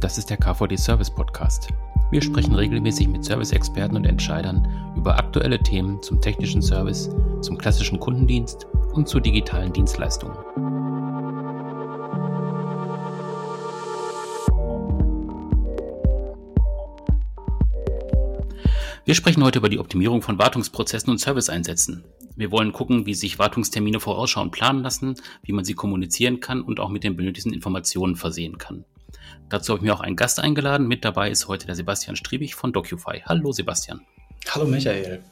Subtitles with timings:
[0.00, 1.68] Das ist der KVD Service Podcast.
[2.10, 7.10] Wir sprechen regelmäßig mit Service-Experten und Entscheidern über aktuelle Themen zum technischen Service,
[7.40, 10.36] zum klassischen Kundendienst und zu digitalen Dienstleistungen.
[19.06, 22.04] Wir sprechen heute über die Optimierung von Wartungsprozessen und Serviceeinsätzen.
[22.36, 26.80] Wir wollen gucken, wie sich Wartungstermine vorausschauend planen lassen, wie man sie kommunizieren kann und
[26.80, 28.84] auch mit den benötigten Informationen versehen kann.
[29.48, 30.88] Dazu habe ich mir auch einen Gast eingeladen.
[30.88, 33.22] Mit dabei ist heute der Sebastian Striebig von DocuFi.
[33.26, 34.00] Hallo Sebastian.
[34.50, 35.22] Hallo Michael.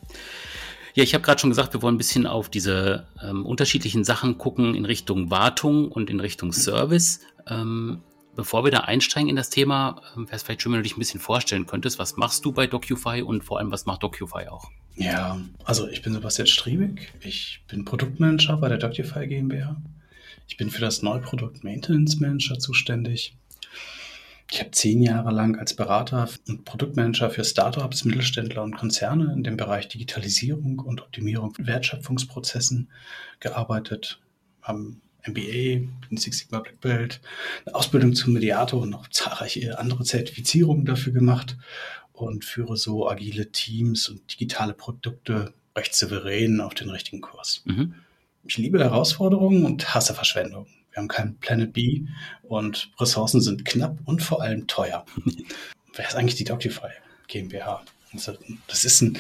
[0.95, 4.39] Ja, ich habe gerade schon gesagt, wir wollen ein bisschen auf diese ähm, unterschiedlichen Sachen
[4.39, 7.21] gucken in Richtung Wartung und in Richtung Service.
[7.49, 8.03] Ähm,
[8.35, 10.97] bevor wir da einsteigen in das Thema, ähm, wäre es vielleicht schön, wenn du dich
[10.97, 11.99] ein bisschen vorstellen könntest.
[11.99, 14.71] Was machst du bei DocuFi und vor allem, was macht DocuFi auch?
[14.97, 17.13] Ja, also ich bin Sebastian Striebig.
[17.21, 19.77] Ich bin Produktmanager bei der DocuFi GmbH.
[20.49, 23.37] Ich bin für das Neuprodukt Maintenance Manager zuständig.
[24.51, 29.43] Ich habe zehn Jahre lang als Berater und Produktmanager für Startups, Mittelständler und Konzerne in
[29.43, 32.91] dem Bereich Digitalisierung und Optimierung von Wertschöpfungsprozessen
[33.41, 34.21] gearbeitet.
[34.61, 37.21] Haben MBA, bin Six Sigma Black Belt,
[37.65, 41.57] eine Ausbildung zum Mediator und noch zahlreiche andere Zertifizierungen dafür gemacht
[42.13, 47.63] und führe so agile Teams und digitale Produkte recht souverän auf den richtigen Kurs.
[47.65, 47.95] Mhm.
[48.45, 50.67] Ich liebe Herausforderungen und hasse Verschwendung.
[50.91, 52.03] Wir haben keinen Planet B
[52.43, 55.07] und Ressourcen sind knapp und vor allem teuer.
[55.95, 56.89] Wer ist eigentlich die Doctify
[57.29, 57.83] GmbH?
[58.13, 58.35] Also,
[58.67, 59.19] das ist ein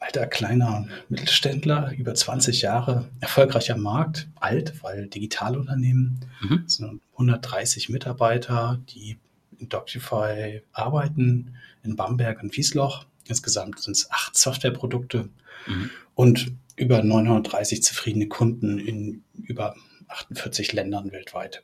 [0.00, 6.64] alter kleiner Mittelständler, über 20 Jahre erfolgreicher Markt, alt, weil Digitalunternehmen, mhm.
[6.66, 9.18] sind 130 Mitarbeiter, die
[9.58, 13.04] in Doctify arbeiten, in Bamberg und Wiesloch.
[13.28, 15.28] Insgesamt sind es acht Softwareprodukte
[15.66, 15.90] mhm.
[16.14, 19.76] und über 930 zufriedene Kunden in über
[20.08, 21.62] 48 Ländern weltweit.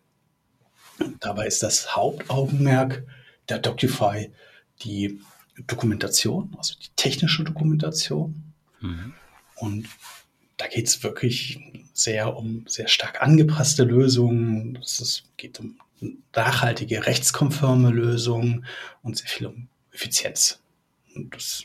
[1.21, 3.05] Dabei ist das Hauptaugenmerk
[3.49, 4.31] der Doctify
[4.83, 5.21] die
[5.67, 8.53] Dokumentation, also die technische Dokumentation.
[8.81, 9.15] Mhm.
[9.57, 9.89] Und
[10.57, 11.61] da geht es wirklich
[11.93, 14.79] sehr um sehr stark angepasste Lösungen.
[14.83, 15.79] Es geht um
[16.35, 18.67] nachhaltige, rechtskonforme Lösungen
[19.03, 20.61] und sehr viel um Effizienz.
[21.15, 21.65] Und das,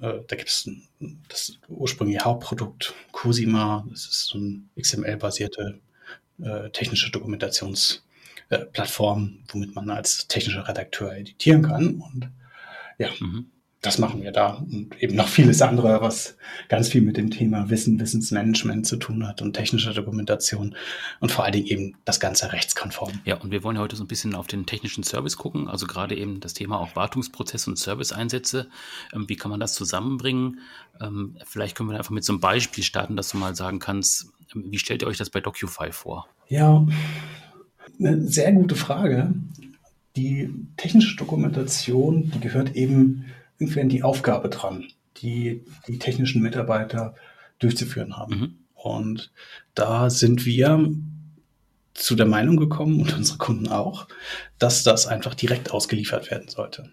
[0.00, 0.68] äh, da gibt es
[1.28, 3.86] das ursprüngliche Hauptprodukt Cosima.
[3.90, 5.78] Das ist so eine XML-basierte
[6.42, 12.00] äh, technische Dokumentationsplattform, äh, womit man als technischer Redakteur editieren kann.
[12.00, 12.30] Und
[12.98, 13.50] ja, mhm
[13.82, 16.36] das machen wir da und eben noch vieles andere, was
[16.68, 20.76] ganz viel mit dem Thema Wissen, Wissensmanagement zu tun hat und technische Dokumentation
[21.18, 23.20] und vor allen Dingen eben das Ganze rechtskonform.
[23.24, 26.16] Ja, und wir wollen heute so ein bisschen auf den technischen Service gucken, also gerade
[26.16, 28.68] eben das Thema auch Wartungsprozesse und Serviceeinsätze.
[29.12, 30.60] Ähm, wie kann man das zusammenbringen?
[31.00, 34.32] Ähm, vielleicht können wir einfach mit so einem Beispiel starten, dass du mal sagen kannst,
[34.54, 36.28] ähm, wie stellt ihr euch das bei DocuFi vor?
[36.46, 36.86] Ja,
[37.98, 39.34] eine sehr gute Frage.
[40.16, 43.26] Die technische Dokumentation, die gehört eben
[43.58, 44.84] irgendwann die Aufgabe dran,
[45.18, 47.14] die die technischen Mitarbeiter
[47.58, 48.38] durchzuführen haben.
[48.38, 48.54] Mhm.
[48.74, 49.32] Und
[49.74, 50.92] da sind wir
[51.94, 54.08] zu der Meinung gekommen und unsere Kunden auch,
[54.58, 56.90] dass das einfach direkt ausgeliefert werden sollte.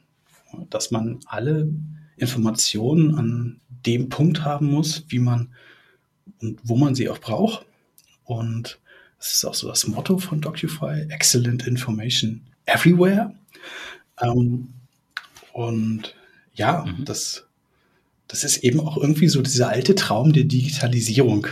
[0.69, 1.69] Dass man alle
[2.17, 5.53] Informationen an dem Punkt haben muss, wie man
[6.41, 7.65] und wo man sie auch braucht.
[8.23, 8.79] Und
[9.17, 13.33] das ist auch so das Motto von DocuFi, Excellent Information Everywhere.
[14.21, 14.73] Ähm,
[15.53, 16.15] und
[16.53, 17.05] ja, mhm.
[17.05, 17.45] das,
[18.27, 21.47] das ist eben auch irgendwie so dieser alte Traum der Digitalisierung.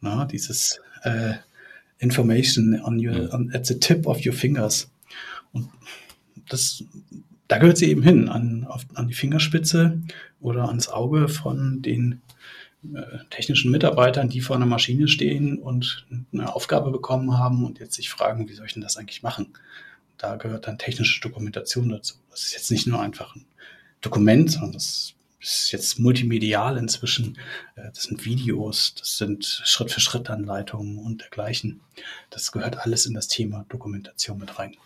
[0.00, 1.34] Na, dieses äh,
[1.98, 3.28] Information on your, mhm.
[3.32, 4.90] on, at the tip of your fingers.
[5.52, 5.68] Und
[6.48, 6.84] das,
[7.48, 10.00] da gehört sie eben hin, an, auf, an die Fingerspitze
[10.40, 12.22] oder ans Auge von den
[12.94, 17.94] äh, technischen Mitarbeitern, die vor einer Maschine stehen und eine Aufgabe bekommen haben und jetzt
[17.94, 19.48] sich fragen, wie soll ich denn das eigentlich machen?
[20.20, 22.16] Da gehört dann technische Dokumentation dazu.
[22.30, 23.46] Das ist jetzt nicht nur einfach ein
[24.02, 27.38] Dokument, sondern das ist jetzt multimedial inzwischen.
[27.74, 31.80] Äh, das sind Videos, das sind Schritt-für-Schritt-Anleitungen und dergleichen.
[32.28, 34.76] Das gehört alles in das Thema Dokumentation mit rein.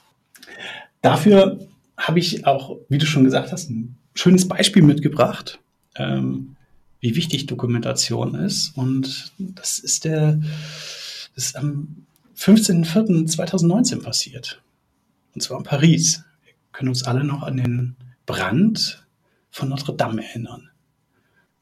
[1.03, 1.59] Dafür
[1.97, 5.59] habe ich auch, wie du schon gesagt hast, ein schönes Beispiel mitgebracht,
[5.97, 6.55] ähm,
[7.01, 8.77] wie wichtig Dokumentation ist.
[8.77, 10.41] Und das ist der,
[11.35, 12.07] das ist am
[12.37, 14.61] 15.04.2019 passiert.
[15.35, 16.25] Und zwar in Paris.
[16.45, 17.97] Wir können uns alle noch an den
[18.27, 19.05] Brand
[19.51, 20.71] von Notre Dame erinnern.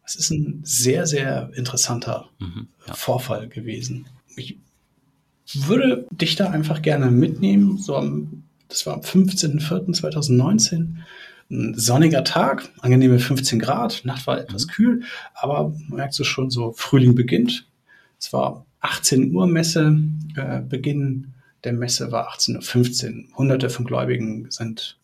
[0.02, 2.94] Das ist ein sehr, sehr interessanter mhm, ja.
[2.94, 4.06] Vorfall gewesen.
[4.36, 4.58] Ich
[5.54, 7.78] würde dich da einfach gerne mitnehmen.
[7.78, 10.96] So am, das war am 15.04.2019.
[11.50, 14.70] Ein sonniger Tag, angenehme 15 Grad, Nacht war etwas mhm.
[14.70, 15.02] kühl,
[15.34, 17.66] aber merkt so schon so, Frühling beginnt.
[18.18, 19.98] Es war 18 Uhr Messe,
[20.36, 21.31] äh, Beginn
[21.64, 23.38] der Messe war 18.15 Uhr.
[23.38, 24.98] Hunderte von Gläubigen sind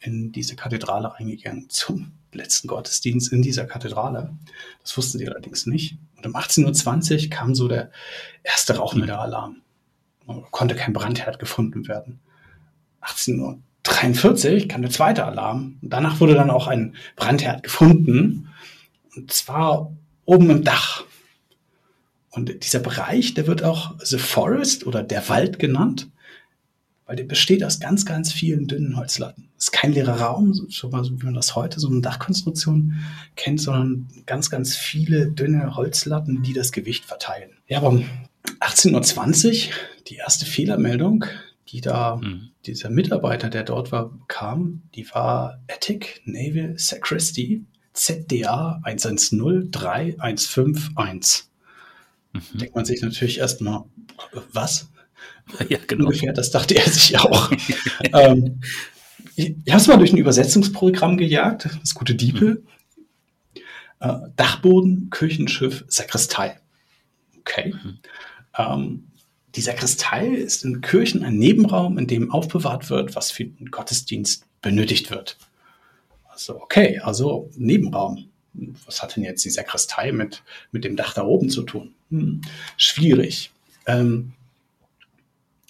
[0.00, 4.34] in diese Kathedrale reingegangen zum letzten Gottesdienst in dieser Kathedrale.
[4.82, 5.98] Das wussten sie allerdings nicht.
[6.16, 7.90] Und um 18.20 Uhr kam so der
[8.42, 9.56] erste Rauchmelderalarm.
[10.50, 12.20] Konnte kein Brandherd gefunden werden.
[13.02, 15.78] 18.43 Uhr kam der zweite Alarm.
[15.82, 18.48] danach wurde dann auch ein Brandherd gefunden.
[19.16, 19.92] Und zwar
[20.24, 21.04] oben im Dach.
[22.30, 26.08] Und dieser Bereich, der wird auch The Forest oder der Wald genannt
[27.10, 29.48] weil der besteht aus ganz, ganz vielen dünnen Holzlatten.
[29.58, 33.00] Es ist kein leerer Raum, so wie man das heute so eine Dachkonstruktion
[33.34, 37.50] kennt, sondern ganz, ganz viele dünne Holzlatten, die das Gewicht verteilen.
[37.66, 38.00] Ja, aber
[38.60, 39.72] 18.20 Uhr,
[40.06, 41.24] die erste Fehlermeldung,
[41.66, 42.50] die da mhm.
[42.64, 51.49] dieser Mitarbeiter, der dort war, kam, die war Attic Naval Sacristy ZDA 110315
[52.32, 52.58] Mhm.
[52.58, 53.84] Denkt man sich natürlich erstmal,
[54.52, 54.88] was?
[55.68, 56.06] Ja, genau.
[56.06, 57.50] Ungefähr, das dachte er sich auch.
[58.14, 58.60] ähm,
[59.34, 62.62] ich ich habe es mal durch ein Übersetzungsprogramm gejagt, das gute Diepel.
[63.54, 63.60] Mhm.
[63.98, 66.60] Äh, Dachboden, Kirchenschiff, Sakristei.
[67.40, 67.74] Okay.
[67.74, 67.98] Mhm.
[68.56, 69.10] Ähm,
[69.56, 74.46] die Sakristei ist in Kirchen ein Nebenraum, in dem aufbewahrt wird, was für den Gottesdienst
[74.62, 75.36] benötigt wird.
[76.28, 78.29] Also, okay, also Nebenraum.
[78.84, 80.42] Was hat denn jetzt die Sakristei mit,
[80.72, 81.94] mit dem Dach da oben zu tun?
[82.10, 82.42] Hm,
[82.76, 83.50] schwierig.
[83.86, 84.32] Ähm,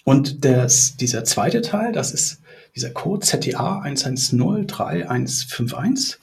[0.03, 2.41] und das, dieser zweite Teil, das ist
[2.75, 6.19] dieser Code ZTA 110351.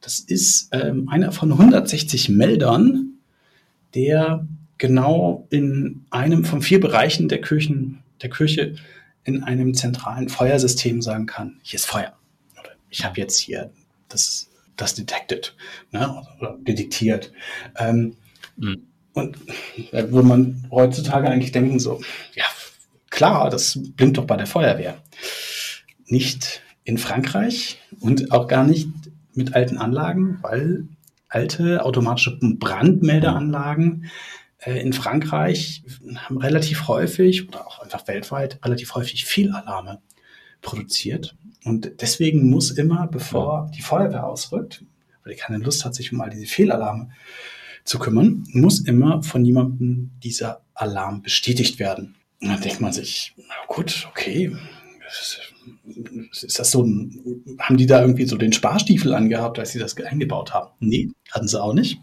[0.00, 3.14] Das ist ähm, einer von 160 Meldern,
[3.94, 4.46] der
[4.76, 8.74] genau in einem von vier Bereichen der Kirchen, der Kirche
[9.24, 12.12] in einem zentralen Feuersystem sagen kann, hier ist Feuer.
[12.60, 13.70] Oder ich habe jetzt hier
[14.08, 15.54] das, das detected
[15.92, 17.32] ne, oder detektiert.
[17.76, 18.16] Ähm,
[18.56, 18.86] mhm.
[19.12, 19.36] Und
[19.92, 22.00] da würde man heutzutage eigentlich denken, so,
[22.34, 22.44] ja,
[23.14, 24.98] Klar, das blinkt doch bei der Feuerwehr.
[26.06, 28.88] Nicht in Frankreich und auch gar nicht
[29.34, 30.88] mit alten Anlagen, weil
[31.28, 34.10] alte automatische Brandmeldeanlagen
[34.58, 35.84] äh, in Frankreich
[36.16, 40.02] haben relativ häufig oder auch einfach weltweit relativ häufig Fehlalarme
[40.64, 41.36] produziert.
[41.64, 44.84] Und deswegen muss immer, bevor die Feuerwehr ausrückt,
[45.22, 47.10] weil die keine Lust hat, sich um all diese Fehlalarme
[47.84, 52.16] zu kümmern, muss immer von jemandem dieser Alarm bestätigt werden.
[52.40, 53.34] Und dann denkt man sich,
[53.68, 54.54] gut, okay,
[56.32, 59.96] ist das so ein, haben die da irgendwie so den Sparstiefel angehabt, als sie das
[59.96, 60.70] eingebaut haben?
[60.80, 62.00] Nee, hatten sie auch nicht.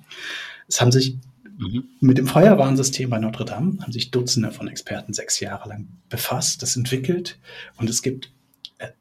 [0.67, 1.17] Es haben sich
[1.57, 1.89] mhm.
[1.99, 6.61] mit dem Feuerwarnsystem bei Notre Dame, haben sich Dutzende von Experten sechs Jahre lang befasst,
[6.61, 7.39] das entwickelt
[7.77, 8.31] und es gibt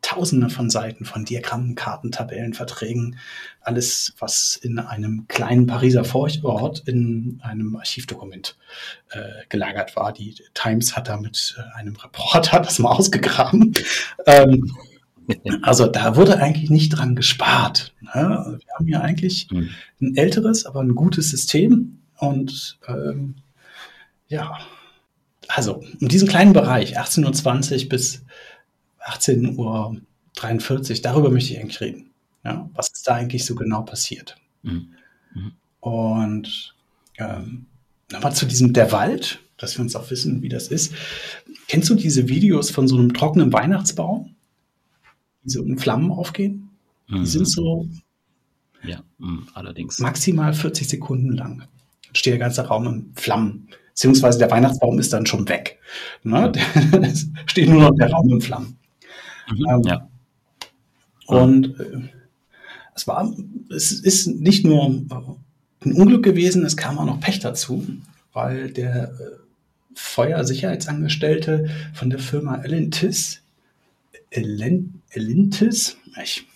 [0.03, 3.19] Tausende von Seiten von Diagrammen, Karten, Tabellen, Verträgen,
[3.61, 8.57] alles, was in einem kleinen Pariser Vorort in einem Archivdokument
[9.11, 10.13] äh, gelagert war.
[10.13, 13.75] Die Times hat da mit äh, einem Reporter das mal ausgegraben.
[14.27, 14.71] Ähm,
[15.63, 17.95] also da wurde eigentlich nicht dran gespart.
[18.01, 18.59] Ne?
[18.61, 19.71] Wir haben ja eigentlich mhm.
[20.01, 22.01] ein älteres, aber ein gutes System.
[22.19, 23.37] Und ähm,
[24.29, 24.59] ja,
[25.49, 28.25] also in diesem kleinen Bereich, 1820 bis
[29.11, 29.57] 18.43
[30.97, 32.11] Uhr, darüber möchte ich eigentlich reden.
[32.45, 34.37] Ja, was ist da eigentlich so genau passiert?
[34.63, 34.95] Mhm.
[35.35, 35.53] Mhm.
[35.81, 36.75] Und
[37.19, 37.67] ähm,
[38.11, 40.95] nochmal zu diesem der Wald, dass wir uns auch wissen, wie das ist.
[41.69, 44.35] Kennst du diese Videos von so einem trockenen Weihnachtsbaum,
[45.45, 46.71] die so in Flammen aufgehen?
[47.09, 47.21] Mhm.
[47.21, 47.89] Die sind so
[48.83, 49.99] ja, mh, allerdings.
[49.99, 51.59] maximal 40 Sekunden lang.
[51.59, 53.69] Dann steht der ganze Raum in Flammen.
[53.89, 55.79] Beziehungsweise der Weihnachtsbaum ist dann schon weg.
[56.23, 56.53] Ne?
[57.03, 58.79] es steht nur noch der Raum in Flammen.
[59.51, 60.09] Mhm, ähm, ja.
[61.27, 62.09] Und äh,
[62.95, 63.33] es war,
[63.75, 67.87] es ist nicht nur ein Unglück gewesen, es kam auch noch Pech dazu,
[68.33, 69.41] weil der äh,
[69.95, 73.43] Feuersicherheitsangestellte von der Firma Elentis,
[74.31, 76.47] Elen, Elentis, ich,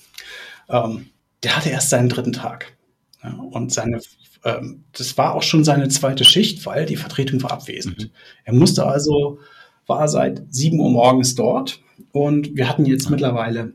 [0.68, 1.06] ähm,
[1.42, 2.76] der hatte erst seinen dritten Tag.
[3.22, 4.00] Ja, und seine,
[4.44, 7.98] ähm, das war auch schon seine zweite Schicht, weil die Vertretung war abwesend.
[7.98, 8.10] Mhm.
[8.44, 9.38] Er musste also,
[9.86, 11.80] war seit 7 Uhr morgens dort
[12.12, 13.72] und wir hatten jetzt mittlerweile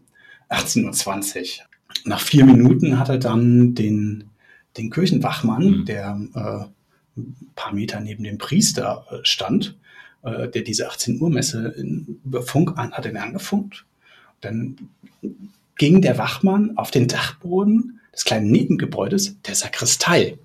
[0.49, 1.65] 18.20 Uhr.
[2.05, 4.25] Nach vier Minuten hat er dann den,
[4.77, 5.85] den Kirchenwachmann, mhm.
[5.85, 9.77] der äh, ein paar Meter neben dem Priester äh, stand,
[10.23, 11.75] äh, der diese 18 Uhr Messe
[12.25, 13.85] über Funk an, hat er angefunkt.
[14.41, 14.77] Dann
[15.77, 20.37] ging der Wachmann auf den Dachboden des kleinen Nebengebäudes der Sakristei.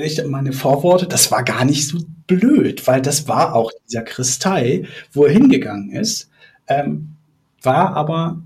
[0.00, 4.84] Ich meine Vorworte, das war gar nicht so blöd, weil das war auch die Sakristei,
[5.12, 6.30] wo er hingegangen ist
[6.68, 7.16] ähm,
[7.62, 8.42] war aber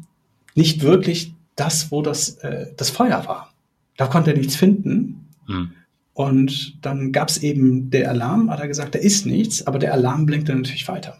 [0.54, 3.52] nicht wirklich das, wo das, äh, das Feuer war.
[3.96, 5.28] Da konnte er nichts finden.
[5.46, 5.72] Hm.
[6.12, 9.92] Und dann gab es eben der Alarm, hat er gesagt, da ist nichts, aber der
[9.92, 11.18] Alarm blinkte natürlich weiter.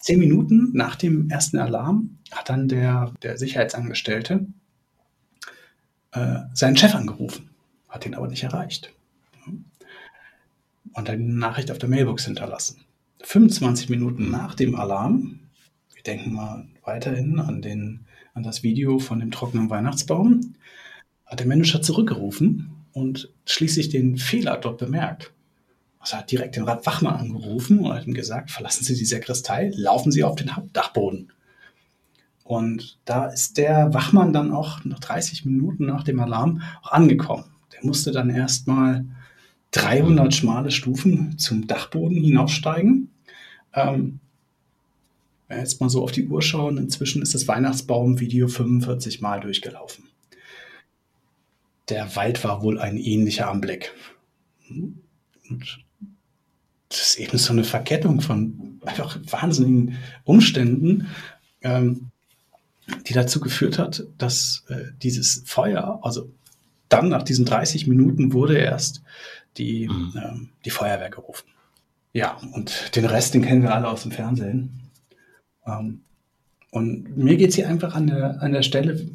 [0.00, 4.46] Zehn Minuten nach dem ersten Alarm hat dann der, der Sicherheitsangestellte
[6.12, 7.50] äh, seinen Chef angerufen,
[7.92, 8.92] hat ihn aber nicht erreicht.
[10.94, 12.80] Und eine Nachricht auf der Mailbox hinterlassen.
[13.20, 15.40] 25 Minuten nach dem Alarm,
[15.94, 20.54] wir denken mal weiterhin an, den, an das Video von dem trockenen Weihnachtsbaum,
[21.26, 25.32] hat der Manager zurückgerufen und schließlich den Fehler dort bemerkt.
[25.98, 30.10] Also hat direkt den Wachmann angerufen und hat ihm gesagt, verlassen Sie die Sakristei, laufen
[30.10, 31.32] Sie auf den Hauptdachboden.
[32.42, 37.51] Und da ist der Wachmann dann auch noch 30 Minuten nach dem Alarm auch angekommen.
[37.82, 39.04] Der musste dann erstmal
[39.72, 43.10] 300 schmale Stufen zum Dachboden hinaufsteigen.
[43.74, 44.20] Ähm,
[45.48, 49.40] wenn wir jetzt mal so auf die Uhr schauen, inzwischen ist das Weihnachtsbaum-Video 45 Mal
[49.40, 50.04] durchgelaufen
[51.92, 53.92] der Wald war wohl ein ähnlicher Anblick.
[54.70, 55.84] Und
[56.88, 61.08] das ist eben so eine Verkettung von einfach wahnsinnigen Umständen,
[61.62, 62.10] ähm,
[63.06, 66.30] die dazu geführt hat, dass äh, dieses Feuer, also
[66.92, 69.02] dann nach diesen 30 Minuten wurde erst
[69.56, 70.12] die, mhm.
[70.16, 71.46] ähm, die Feuerwehr gerufen.
[72.12, 74.90] Ja, und den Rest, den kennen wir alle aus dem Fernsehen.
[75.66, 76.02] Ähm,
[76.70, 79.08] und mir geht es hier einfach an der, an der Stelle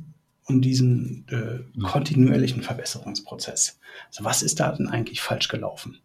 [0.46, 1.84] um diesen äh, mhm.
[1.84, 3.80] kontinuierlichen Verbesserungsprozess.
[4.08, 5.98] Also was ist da denn eigentlich falsch gelaufen?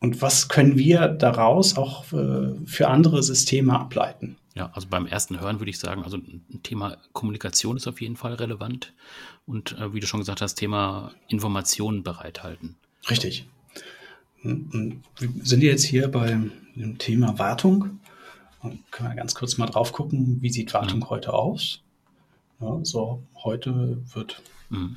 [0.00, 4.36] Und was können wir daraus auch äh, für andere Systeme ableiten?
[4.54, 8.16] Ja, also beim ersten Hören würde ich sagen, also ein Thema Kommunikation ist auf jeden
[8.16, 8.94] Fall relevant
[9.46, 12.76] und äh, wie du schon gesagt hast, Thema Informationen bereithalten.
[13.10, 13.46] Richtig.
[14.44, 16.52] Und wir sind jetzt hier beim
[16.98, 18.00] Thema Wartung.
[18.60, 21.10] Und können wir ganz kurz mal drauf gucken, wie sieht Wartung mhm.
[21.10, 21.80] heute aus?
[22.60, 24.96] Ja, so heute wird mhm.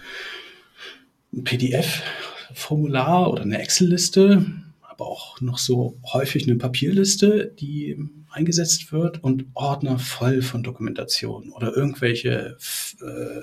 [1.34, 4.46] ein PDF-Formular oder eine Excel-Liste,
[4.82, 7.98] aber auch noch so häufig eine Papierliste, die
[8.38, 12.58] eingesetzt wird und Ordner voll von Dokumentation oder irgendwelche
[13.02, 13.42] äh,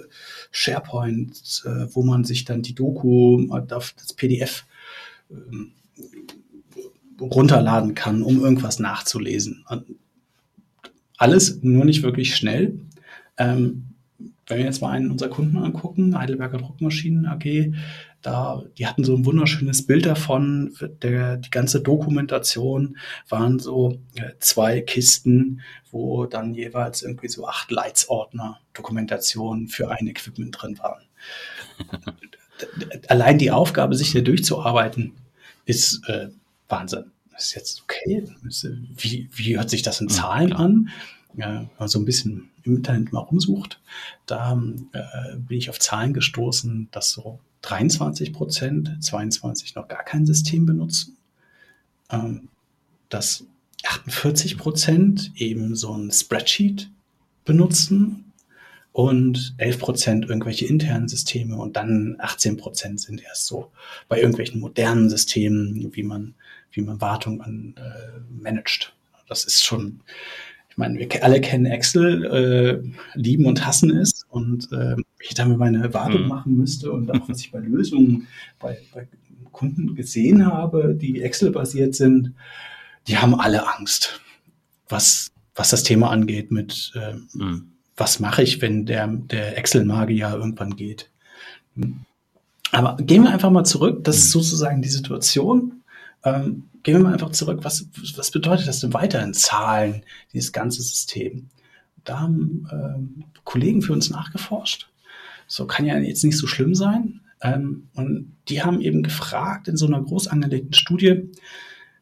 [0.50, 4.64] SharePoints, äh, wo man sich dann die Doku, das PDF
[5.30, 5.34] äh,
[7.20, 9.64] runterladen kann, um irgendwas nachzulesen.
[11.16, 12.78] Alles nur nicht wirklich schnell.
[13.36, 13.94] Ähm,
[14.46, 17.72] wenn wir jetzt mal einen unserer Kunden angucken, Heidelberger Druckmaschinen AG,
[18.24, 20.74] da, die hatten so ein wunderschönes Bild davon.
[21.02, 22.96] Der, die ganze Dokumentation
[23.28, 30.06] waren so äh, zwei Kisten, wo dann jeweils irgendwie so acht Leitsordner Dokumentation für ein
[30.06, 31.02] Equipment drin waren.
[33.08, 35.12] Allein die Aufgabe, sich hier durchzuarbeiten,
[35.66, 36.28] ist äh,
[36.68, 37.10] Wahnsinn.
[37.36, 38.26] Ist jetzt okay.
[38.96, 40.88] Wie, wie hört sich das in Zahlen an?
[41.36, 43.80] Ja, also ein bisschen im Internet mal rumsucht,
[44.24, 44.58] da
[44.92, 50.66] äh, bin ich auf Zahlen gestoßen, dass so 23 Prozent, 22 noch gar kein System
[50.66, 51.16] benutzen,
[52.10, 52.48] ähm,
[53.08, 53.44] dass
[53.84, 56.90] 48 Prozent eben so ein Spreadsheet
[57.44, 58.32] benutzen
[58.92, 63.70] und 11 Prozent irgendwelche internen Systeme und dann 18 Prozent sind erst so
[64.08, 66.34] bei irgendwelchen modernen Systemen, wie man,
[66.70, 68.94] wie man Wartung an, äh, managt.
[69.26, 70.00] Das ist schon
[70.74, 72.82] ich meine, wir alle kennen Excel, äh,
[73.14, 74.24] lieben und hassen es.
[74.28, 76.28] Und äh, ich da mir meine Wartung mhm.
[76.28, 78.26] machen müsste und auch was ich bei Lösungen
[78.58, 79.06] bei, bei
[79.52, 82.32] Kunden gesehen habe, die Excel-basiert sind,
[83.06, 84.20] die haben alle Angst,
[84.88, 87.68] was, was das Thema angeht mit äh, mhm.
[87.96, 91.08] was mache ich, wenn der, der Excel-Magier irgendwann geht.
[92.72, 94.02] Aber gehen wir einfach mal zurück.
[94.02, 94.40] Das ist mhm.
[94.40, 95.84] sozusagen die Situation.
[96.24, 97.60] Ähm, gehen wir mal einfach zurück.
[97.62, 97.86] Was,
[98.16, 101.48] was bedeutet das denn weiter in Zahlen, dieses ganze System?
[102.04, 104.88] Da haben ähm, Kollegen für uns nachgeforscht.
[105.48, 107.20] So kann ja jetzt nicht so schlimm sein.
[107.40, 111.30] Ähm, und die haben eben gefragt in so einer groß angelegten Studie,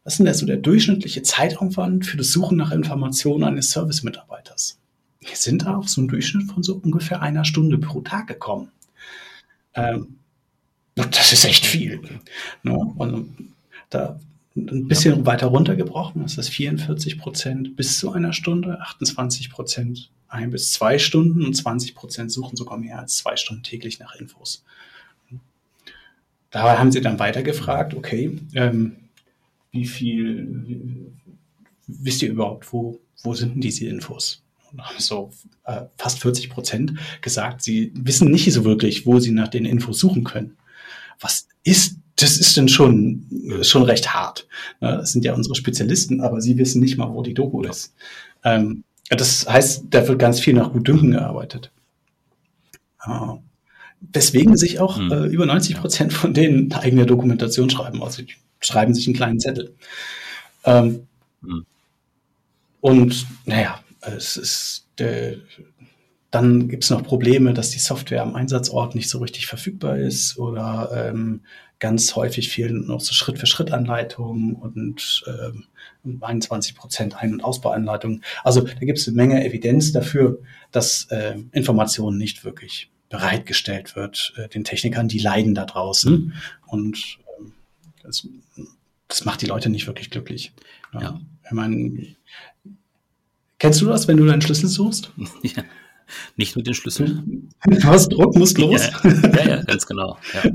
[0.03, 4.77] was ist denn so der durchschnittliche Zeitaufwand für das Suchen nach Informationen eines Service-Mitarbeiters?
[5.21, 8.69] Wir sind da auf so einen Durchschnitt von so ungefähr einer Stunde pro Tag gekommen.
[9.75, 10.17] Ähm,
[10.95, 12.01] das ist echt viel.
[12.63, 12.83] No?
[12.83, 12.93] Ne?
[12.97, 13.53] Und
[13.89, 14.19] da
[14.55, 15.25] ein bisschen ja.
[15.25, 20.97] weiter runtergebrochen, ist das 44 Prozent bis zu einer Stunde, 28 Prozent ein bis zwei
[20.97, 24.63] Stunden und 20 Prozent suchen sogar mehr als zwei Stunden täglich nach Infos.
[26.49, 28.95] Da haben sie dann weiter gefragt, okay, ähm,
[29.71, 30.81] wie viel wie,
[31.87, 34.43] wisst ihr überhaupt, wo, wo sind denn diese Infos?
[34.71, 35.31] Und haben so
[35.65, 39.99] äh, fast 40 Prozent gesagt, sie wissen nicht so wirklich, wo sie nach den Infos
[39.99, 40.57] suchen können.
[41.19, 43.25] Was ist das ist dann schon,
[43.61, 44.47] schon recht hart.
[44.81, 47.93] Ne, das sind ja unsere Spezialisten, aber sie wissen nicht mal, wo die Doku ist.
[48.43, 51.71] Ähm, das heißt, da wird ganz viel nach Gutdünken gearbeitet.
[54.11, 55.11] weswegen sich auch mhm.
[55.11, 58.03] äh, über 90 Prozent von denen eigene Dokumentation schreiben.
[58.03, 59.73] Also die schreiben sich einen kleinen Zettel.
[60.65, 61.07] Ähm,
[61.41, 61.65] mhm.
[62.81, 65.37] Und naja, es ist der,
[66.31, 70.37] dann gibt es noch Probleme, dass die Software am Einsatzort nicht so richtig verfügbar ist
[70.37, 71.41] oder ähm,
[71.83, 78.23] ganz häufig fehlen noch so Schritt-für-Schritt-Anleitungen und ähm, 21 Prozent Ein- und Ausbauanleitungen.
[78.45, 80.39] Also da gibt es eine Menge Evidenz dafür,
[80.71, 86.13] dass äh, Informationen nicht wirklich bereitgestellt wird äh, den Technikern, die leiden da draußen.
[86.13, 86.33] Mhm.
[86.67, 87.51] Und ähm,
[88.01, 88.29] das,
[89.09, 90.53] das, macht die Leute nicht wirklich glücklich.
[90.93, 91.01] Ja.
[91.01, 91.21] ja.
[91.43, 92.15] Ich meine,
[93.59, 95.11] kennst du das, wenn du deinen Schlüssel suchst?
[95.43, 95.65] Ja.
[96.35, 97.49] Nicht mit den Schlüsseln.
[97.65, 98.89] Du hast Druck, musst los.
[99.03, 100.17] Ja, ja, ja ganz genau.
[100.33, 100.51] Ja.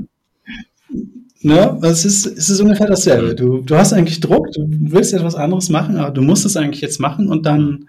[1.41, 3.33] Ne, es ist, es ist ungefähr dasselbe.
[3.33, 6.81] Du, du hast eigentlich Druck, du willst etwas anderes machen, aber du musst es eigentlich
[6.81, 7.87] jetzt machen und dann,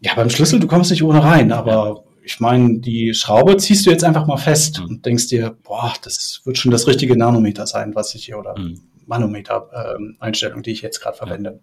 [0.00, 3.90] ja, beim Schlüssel, du kommst nicht ohne rein, aber ich meine, die Schraube ziehst du
[3.90, 4.86] jetzt einfach mal fest mhm.
[4.86, 8.58] und denkst dir, boah, das wird schon das richtige Nanometer sein, was ich hier, oder
[8.58, 8.80] mhm.
[9.06, 11.60] Manometer-Einstellung, ähm, die ich jetzt gerade verwende.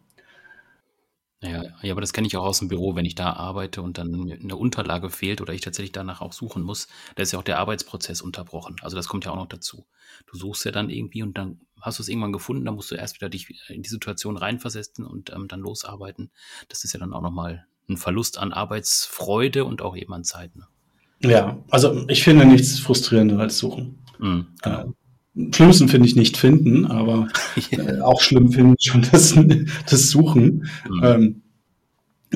[1.42, 3.98] Ja, ja, aber das kenne ich auch aus dem Büro, wenn ich da arbeite und
[3.98, 7.44] dann eine Unterlage fehlt oder ich tatsächlich danach auch suchen muss, da ist ja auch
[7.44, 8.76] der Arbeitsprozess unterbrochen.
[8.82, 9.86] Also das kommt ja auch noch dazu.
[10.28, 12.96] Du suchst ja dann irgendwie und dann hast du es irgendwann gefunden, dann musst du
[12.96, 16.30] erst wieder dich in die Situation reinversetzen und ähm, dann losarbeiten.
[16.68, 20.54] Das ist ja dann auch nochmal ein Verlust an Arbeitsfreude und auch eben an Zeit.
[20.58, 20.68] Ne?
[21.22, 24.00] Ja, also ich finde nichts frustrierender als suchen.
[24.20, 24.94] Mhm, genau.
[25.54, 27.28] Schlimmsten finde ich nicht finden, aber
[27.72, 29.36] äh, auch schlimm finde ich schon das,
[29.90, 30.70] das Suchen.
[30.90, 31.04] Mhm.
[31.04, 31.42] Ähm,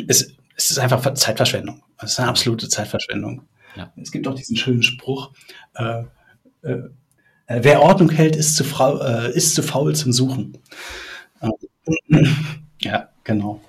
[0.07, 1.81] es, es ist einfach Zeitverschwendung.
[1.97, 3.43] Es ist eine absolute Zeitverschwendung.
[3.75, 3.91] Ja.
[3.95, 5.31] Es gibt auch diesen schönen Spruch,
[5.75, 6.03] äh,
[6.61, 6.89] äh,
[7.47, 10.57] wer Ordnung hält, ist zu, äh, ist zu faul zum Suchen.
[12.81, 13.61] ja, genau.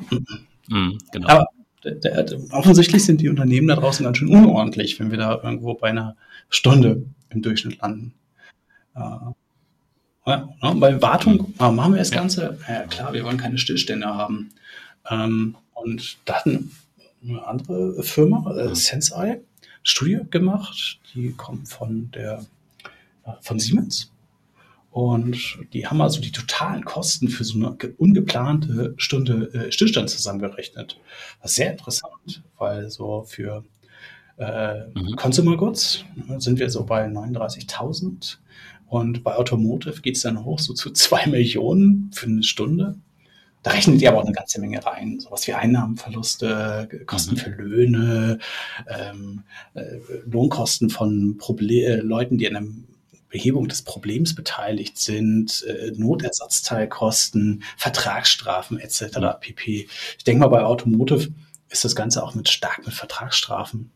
[0.69, 1.29] Mhm, genau.
[1.29, 1.47] Aber
[1.85, 5.75] der, der, offensichtlich sind die Unternehmen da draußen ganz schön unordentlich, wenn wir da irgendwo
[5.75, 6.17] bei einer
[6.49, 8.15] Stunde im Durchschnitt landen.
[8.95, 9.01] Äh,
[10.27, 12.59] ja, ne, bei Wartung äh, machen wir das Ganze.
[12.69, 14.51] Ja, klar, wir wollen keine Stillstände haben.
[15.11, 16.69] Ähm, und da hat eine,
[17.45, 19.41] andere Firma, äh, Sensei,
[19.83, 20.99] Studie gemacht.
[21.15, 22.45] Die kommt von der
[23.25, 24.11] äh, von Siemens.
[24.91, 31.01] Und die haben also die totalen Kosten für so eine ungeplante Stunde äh, Stillstand zusammengerechnet.
[31.43, 33.65] Ist sehr interessant, weil so für
[34.37, 35.17] äh, mhm.
[35.17, 36.05] Consumer Goods
[36.39, 38.37] sind wir so bei 39.000
[38.95, 42.97] und bei Automotive geht es dann hoch so zu zwei Millionen für eine Stunde.
[43.63, 45.21] Da rechnen die aber auch eine ganze Menge rein.
[45.21, 47.39] Sowas wie Einnahmenverluste, Kosten mhm.
[47.39, 48.39] für Löhne,
[48.87, 52.67] ähm, äh, Lohnkosten von Proble äh, Leuten, die an der
[53.31, 59.01] Behebung des Problems beteiligt sind, äh, Notersatzteilkosten, Vertragsstrafen etc.
[59.17, 59.41] Mhm.
[59.41, 59.89] pp.
[60.19, 61.31] Ich denke mal, bei Automotive
[61.71, 63.91] ist das Ganze auch mit stark mit Vertragsstrafen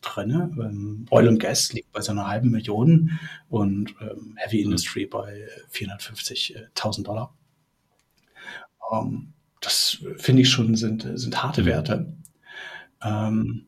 [0.00, 0.32] drin.
[0.32, 4.64] Ähm, Oil und Gas liegt bei so einer halben Million und ähm, Heavy mhm.
[4.64, 7.34] Industry bei 450.000 Dollar.
[8.92, 11.66] Ähm, das finde ich schon sind, sind harte mhm.
[11.66, 12.12] Werte.
[13.02, 13.66] Ähm,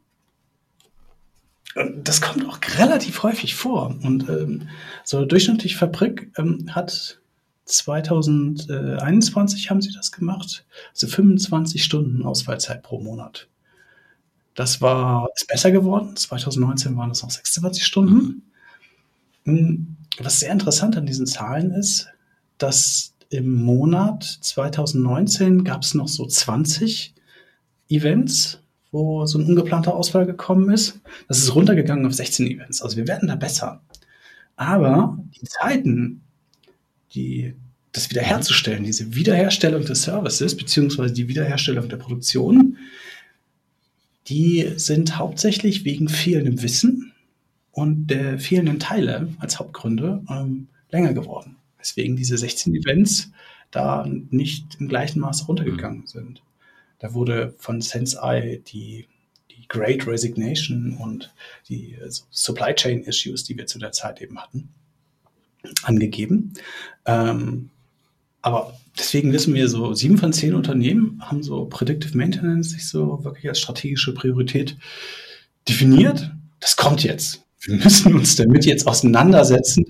[1.96, 3.96] das kommt auch relativ häufig vor.
[4.02, 4.68] Und ähm,
[5.04, 7.18] so eine durchschnittliche Fabrik ähm, hat
[7.64, 13.48] 2021 haben sie das gemacht, also 25 Stunden Ausfallzeit pro Monat.
[14.54, 16.16] Das war, ist besser geworden.
[16.16, 18.42] 2019 waren das noch 26 Stunden.
[19.44, 19.96] Mhm.
[20.18, 22.08] Was sehr interessant an diesen Zahlen ist,
[22.58, 27.14] dass im Monat 2019 gab es noch so 20
[27.88, 28.60] Events,
[28.90, 31.00] wo so ein ungeplanter Ausfall gekommen ist.
[31.28, 32.82] Das ist runtergegangen auf 16 Events.
[32.82, 33.82] Also wir werden da besser.
[34.56, 36.22] Aber die Zeiten,
[37.14, 37.54] die,
[37.92, 42.76] das wiederherzustellen, diese Wiederherstellung des Services, beziehungsweise die Wiederherstellung der Produktion,
[44.28, 47.12] die sind hauptsächlich wegen fehlendem Wissen
[47.72, 51.56] und der fehlenden Teile als Hauptgründe ähm, länger geworden.
[51.78, 53.32] Weswegen diese 16 Events
[53.70, 56.06] da nicht im gleichen Maße runtergegangen mhm.
[56.06, 56.42] sind.
[56.98, 59.08] Da wurde von Sensei die,
[59.50, 61.34] die Great Resignation und
[61.68, 64.68] die also Supply Chain Issues, die wir zu der Zeit eben hatten,
[65.82, 66.52] angegeben.
[67.06, 67.70] Ähm,
[68.42, 73.24] aber deswegen wissen wir so, sieben von zehn Unternehmen haben so Predictive Maintenance sich so
[73.24, 74.76] wirklich als strategische Priorität
[75.68, 76.30] definiert.
[76.60, 77.44] Das kommt jetzt.
[77.60, 79.86] Wir müssen uns damit jetzt auseinandersetzen.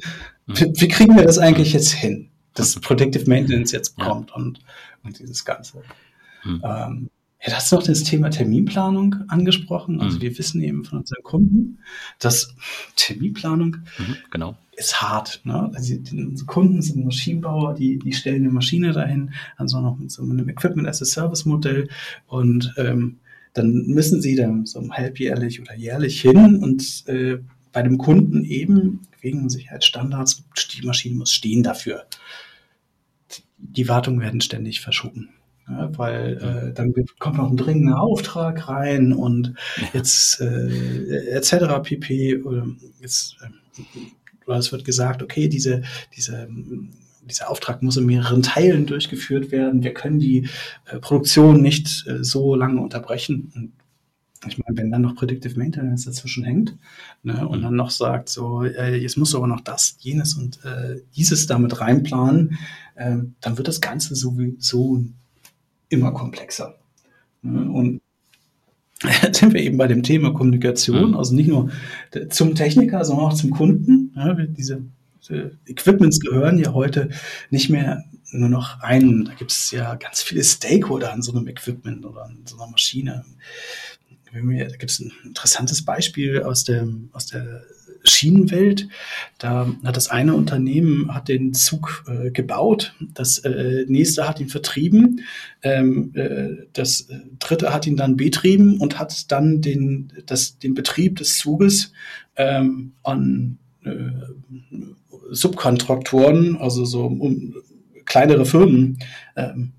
[0.47, 4.37] Wie, wie kriegen wir das eigentlich jetzt hin, dass Predictive Maintenance jetzt kommt ja.
[4.37, 4.61] und,
[5.03, 5.83] und dieses Ganze.
[6.43, 6.63] Hm.
[6.65, 7.11] Ähm,
[7.45, 10.01] ja, hast du noch das Thema Terminplanung angesprochen.
[10.01, 10.23] Also mhm.
[10.23, 11.79] wir wissen eben von unseren Kunden,
[12.21, 12.55] dass
[12.95, 14.57] Terminplanung mhm, genau.
[14.77, 15.43] Ist hart.
[15.45, 15.71] Ne?
[15.75, 20.11] Also die, unsere Kunden sind Maschinenbauer, die, die stellen eine Maschine dahin, also noch mit
[20.11, 21.89] so einem Equipment as a Service Modell
[22.27, 23.19] und ähm,
[23.55, 27.39] dann müssen sie dann so halbjährlich oder jährlich hin und äh,
[27.73, 32.05] bei dem Kunden eben wegen Sicherheitsstandards, die Maschine muss stehen dafür.
[33.59, 35.31] Die Wartungen werden ständig verschoben.
[35.69, 39.55] Ja, weil äh, dann kommt noch ein dringender Auftrag rein und
[39.93, 41.83] jetzt äh, etc.
[41.83, 42.43] pp.
[42.43, 42.67] Oder
[43.01, 44.01] jetzt, äh,
[44.47, 45.83] es wird gesagt, okay, diese,
[46.17, 46.49] diese
[47.25, 49.83] dieser Auftrag muss in mehreren Teilen durchgeführt werden.
[49.83, 50.49] Wir können die
[50.87, 53.53] äh, Produktion nicht äh, so lange unterbrechen.
[53.55, 53.73] Und
[54.47, 56.77] ich meine, wenn dann noch Predictive Maintenance dazwischen hängt
[57.23, 57.63] ne, und mhm.
[57.63, 61.47] dann noch sagt, so, äh, jetzt musst du aber noch das, jenes und äh, dieses
[61.47, 62.59] damit reinplanen,
[62.97, 65.05] äh, dann wird das Ganze sowieso
[65.89, 66.79] immer komplexer.
[67.43, 67.71] Ne?
[67.71, 68.02] Und
[69.33, 71.17] sind wir eben bei dem Thema Kommunikation, mhm.
[71.17, 71.71] also nicht nur
[72.31, 74.13] zum Techniker, sondern auch zum Kunden.
[74.17, 74.83] Ja, diese
[75.67, 77.09] Equipments gehören ja heute
[77.51, 79.25] nicht mehr nur noch ein.
[79.25, 82.71] Da gibt es ja ganz viele Stakeholder an so einem Equipment oder an so einer
[82.71, 83.25] Maschine.
[84.33, 84.39] Da
[84.77, 87.63] gibt es ein interessantes Beispiel aus der, aus der
[88.13, 88.89] Schienenwelt.
[89.39, 94.49] Da hat das eine Unternehmen hat den Zug äh, gebaut, das äh, nächste hat ihn
[94.49, 95.21] vertrieben,
[95.63, 101.17] ähm, äh, das dritte hat ihn dann betrieben und hat dann den, das, den Betrieb
[101.17, 101.93] des Zuges
[102.37, 103.91] ähm, an äh,
[105.31, 107.55] Subkontraktoren, also so um,
[108.05, 108.99] kleinere Firmen
[109.37, 109.73] ähm,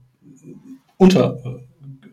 [0.98, 1.64] unter äh,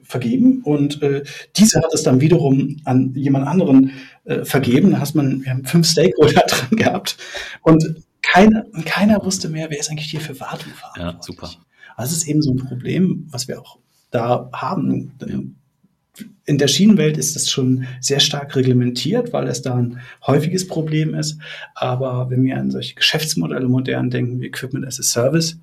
[0.02, 0.61] vergeben.
[0.62, 1.22] Und äh,
[1.56, 3.92] diese hat es dann wiederum an jemand anderen
[4.24, 4.92] äh, vergeben.
[4.92, 7.16] Da hast man, wir haben fünf Stakeholder dran gehabt
[7.62, 11.14] und keiner, keiner wusste mehr, wer ist eigentlich hier für Wartung verantwortlich.
[11.14, 11.50] Ja, super.
[11.96, 13.78] Also es ist eben so ein Problem, was wir auch
[14.11, 15.12] da haben.
[15.26, 15.38] Ja
[16.44, 21.14] in der Schienenwelt ist das schon sehr stark reglementiert, weil es da ein häufiges Problem
[21.14, 21.38] ist.
[21.74, 25.59] Aber wenn wir an solche Geschäftsmodelle modern denken, wie Equipment as a Service,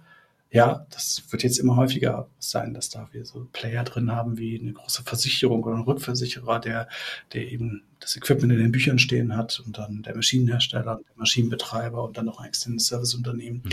[0.49, 4.60] ja, das wird jetzt immer häufiger sein, dass da wir so Player drin haben wie
[4.60, 6.88] eine große Versicherung oder ein Rückversicherer, der,
[7.33, 12.03] der eben das Equipment in den Büchern stehen hat und dann der Maschinenhersteller, der Maschinenbetreiber
[12.03, 13.62] und dann noch ein externes Serviceunternehmen.
[13.65, 13.71] Mhm.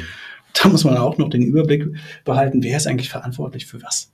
[0.55, 1.87] Da muss man auch noch den Überblick
[2.25, 4.11] behalten, wer ist eigentlich verantwortlich für was.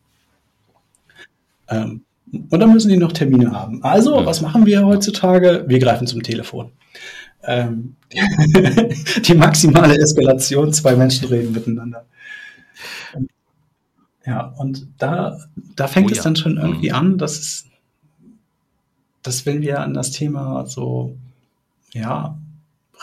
[1.68, 3.82] Ähm, und dann müssen die noch Termine haben.
[3.82, 5.64] Also, was machen wir heutzutage?
[5.66, 6.72] Wir greifen zum Telefon.
[7.44, 7.96] Ähm,
[9.24, 12.06] die maximale Eskalation, zwei Menschen reden miteinander.
[14.26, 15.38] Ja, und da,
[15.76, 16.24] da fängt oh, es ja.
[16.24, 16.94] dann schon irgendwie mhm.
[16.94, 17.66] an, dass es,
[19.22, 21.16] dass wenn wir an das Thema so,
[21.92, 22.38] ja,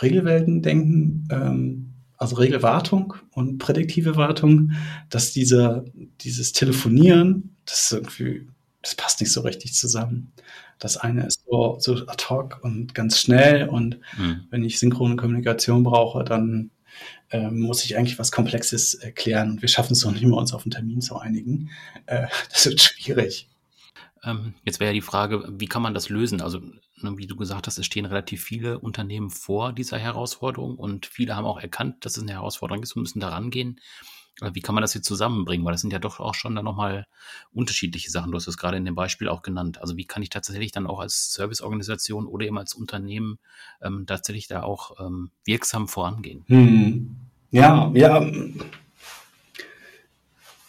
[0.01, 4.71] Regelwelten denken, ähm, also Regelwartung und prädiktive Wartung,
[5.09, 5.85] dass diese,
[6.21, 8.47] dieses Telefonieren, das irgendwie
[8.87, 10.31] das passt nicht so richtig zusammen.
[10.79, 14.41] Das eine ist so, so ad hoc und ganz schnell und mhm.
[14.49, 16.69] wenn ich synchrone Kommunikation brauche, dann
[17.29, 20.53] äh, muss ich eigentlich was Komplexes erklären und wir schaffen es noch nicht mal, uns
[20.53, 21.69] auf einen Termin zu einigen.
[22.05, 23.49] Äh, das wird schwierig.
[24.23, 26.41] Ähm, jetzt wäre ja die Frage, wie kann man das lösen?
[26.41, 31.05] Also, ne, wie du gesagt hast, es stehen relativ viele Unternehmen vor dieser Herausforderung und
[31.05, 33.79] viele haben auch erkannt, dass es eine Herausforderung ist und müssen da rangehen.
[34.41, 35.65] Wie kann man das jetzt zusammenbringen?
[35.65, 37.08] Weil das sind ja doch auch schon dann nochmal
[37.52, 38.32] unterschiedliche Sachen.
[38.32, 39.82] Du hast es gerade in dem Beispiel auch genannt.
[39.82, 43.39] Also wie kann ich tatsächlich dann auch als Serviceorganisation oder eben als Unternehmen
[43.82, 46.43] ähm, tatsächlich da auch ähm, wirksam vorangehen?
[46.47, 47.15] Hm.
[47.50, 48.30] Ja, ja.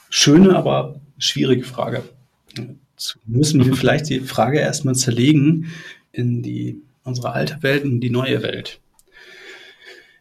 [0.09, 2.09] Schöne, aber schwierige Frage.
[2.57, 5.71] Jetzt müssen wir vielleicht die Frage erstmal zerlegen
[6.13, 8.81] in die unsere alte Welt und die neue Welt.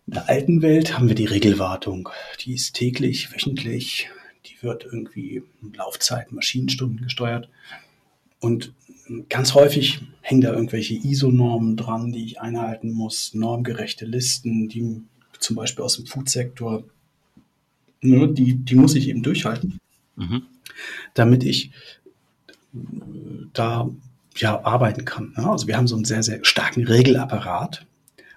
[0.08, 2.10] In der alten Welt haben wir die Regelwartung.
[2.40, 4.10] Die ist täglich, wöchentlich,
[4.46, 5.44] die wird irgendwie
[5.76, 7.50] Laufzeit, Maschinenstunden gesteuert.
[8.40, 8.74] Und
[9.30, 15.02] ganz häufig hängen da irgendwelche ISO-Normen dran, die ich einhalten muss, normgerechte Listen, die
[15.40, 16.84] zum Beispiel aus dem Food-Sektor,
[18.02, 19.80] ne, die, die muss ich eben durchhalten,
[20.16, 20.44] mhm.
[21.14, 21.72] damit ich
[22.74, 22.78] äh,
[23.54, 23.90] da
[24.36, 25.34] ja, arbeiten kann.
[25.36, 27.87] Also wir haben so einen sehr, sehr starken Regelapparat,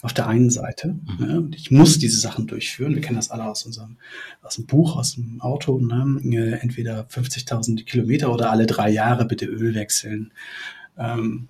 [0.03, 0.97] auf der einen Seite.
[1.19, 1.27] Mhm.
[1.27, 2.95] Ne, ich muss diese Sachen durchführen.
[2.95, 3.97] Wir kennen das alle aus unserem
[4.43, 5.79] aus dem Buch, aus dem Auto.
[5.79, 6.21] Ne?
[6.25, 10.33] Äh, entweder 50.000 Kilometer oder alle drei Jahre bitte Öl wechseln.
[10.97, 11.49] Ähm,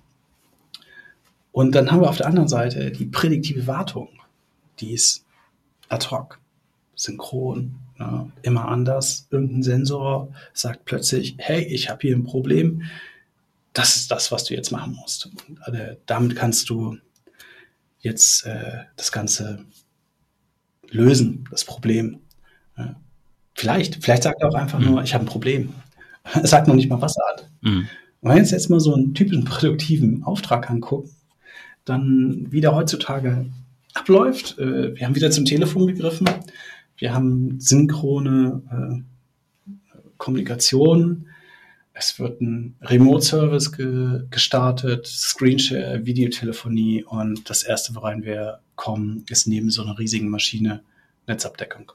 [1.51, 4.09] und dann haben wir auf der anderen Seite die prädiktive Wartung.
[4.79, 5.25] Die ist
[5.89, 6.39] ad hoc,
[6.95, 8.31] synchron, ne?
[8.41, 9.27] immer anders.
[9.31, 12.83] Irgendein Sensor sagt plötzlich, hey, ich habe hier ein Problem.
[13.73, 15.29] Das ist das, was du jetzt machen musst.
[15.65, 16.97] Äh, damit kannst du
[18.01, 19.65] jetzt äh, das Ganze
[20.89, 22.19] lösen, das Problem.
[22.77, 22.95] Ja.
[23.55, 24.85] Vielleicht, vielleicht sagt er auch einfach mhm.
[24.85, 25.73] nur, ich habe ein Problem.
[26.33, 27.49] Er sagt noch nicht mal, was er hat.
[27.61, 27.87] Mhm.
[28.21, 31.09] Und wenn wir uns jetzt mal so einen typischen produktiven Auftrag angucken,
[31.83, 33.47] dann wie der heutzutage
[33.95, 36.29] abläuft, äh, wir haben wieder zum Telefon gegriffen,
[36.97, 39.73] wir haben synchrone äh,
[40.17, 41.25] Kommunikation,
[41.93, 49.47] es wird ein Remote-Service ge gestartet, Screenshare, Videotelefonie und das erste, worein wir kommen, ist
[49.47, 50.81] neben so einer riesigen Maschine
[51.27, 51.91] Netzabdeckung.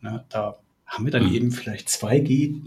[0.00, 1.34] Ne, da haben wir dann mhm.
[1.34, 2.60] eben vielleicht 2G,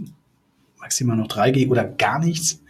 [0.79, 2.61] maximal noch 3G oder gar nichts.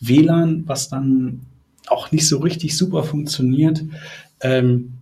[0.00, 1.42] WLAN, was dann
[1.86, 3.82] auch nicht so richtig super funktioniert.
[4.40, 4.94] Ähm,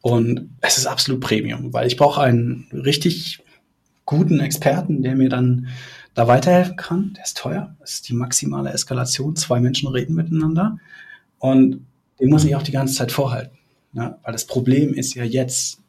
[0.00, 3.42] und es ist absolut Premium, weil ich brauche einen richtig
[4.04, 5.68] guten Experten, der mir dann
[6.14, 7.12] da weiterhelfen kann.
[7.14, 7.74] Der ist teuer.
[7.80, 9.36] Das ist die maximale Eskalation.
[9.36, 10.78] Zwei Menschen reden miteinander.
[11.38, 11.86] Und
[12.20, 13.58] den muss ich auch die ganze Zeit vorhalten.
[13.92, 14.16] Ne?
[14.22, 15.80] Weil das Problem ist ja jetzt,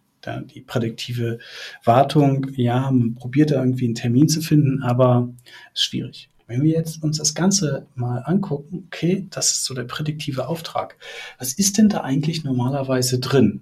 [0.55, 1.37] die prädiktive
[1.83, 5.29] Wartung, ja, man probiert da irgendwie einen Termin zu finden, aber
[5.73, 6.29] ist schwierig.
[6.47, 10.97] Wenn wir jetzt uns das Ganze mal angucken, okay, das ist so der prädiktive Auftrag.
[11.37, 13.61] Was ist denn da eigentlich normalerweise drin?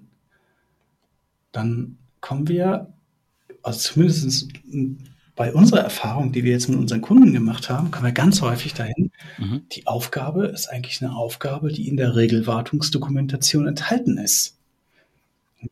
[1.52, 2.92] Dann kommen wir,
[3.62, 4.48] also zumindest
[5.36, 8.74] bei unserer Erfahrung, die wir jetzt mit unseren Kunden gemacht haben, kommen wir ganz häufig
[8.74, 9.10] dahin.
[9.38, 9.62] Mhm.
[9.72, 14.56] Die Aufgabe ist eigentlich eine Aufgabe, die in der Regelwartungsdokumentation enthalten ist.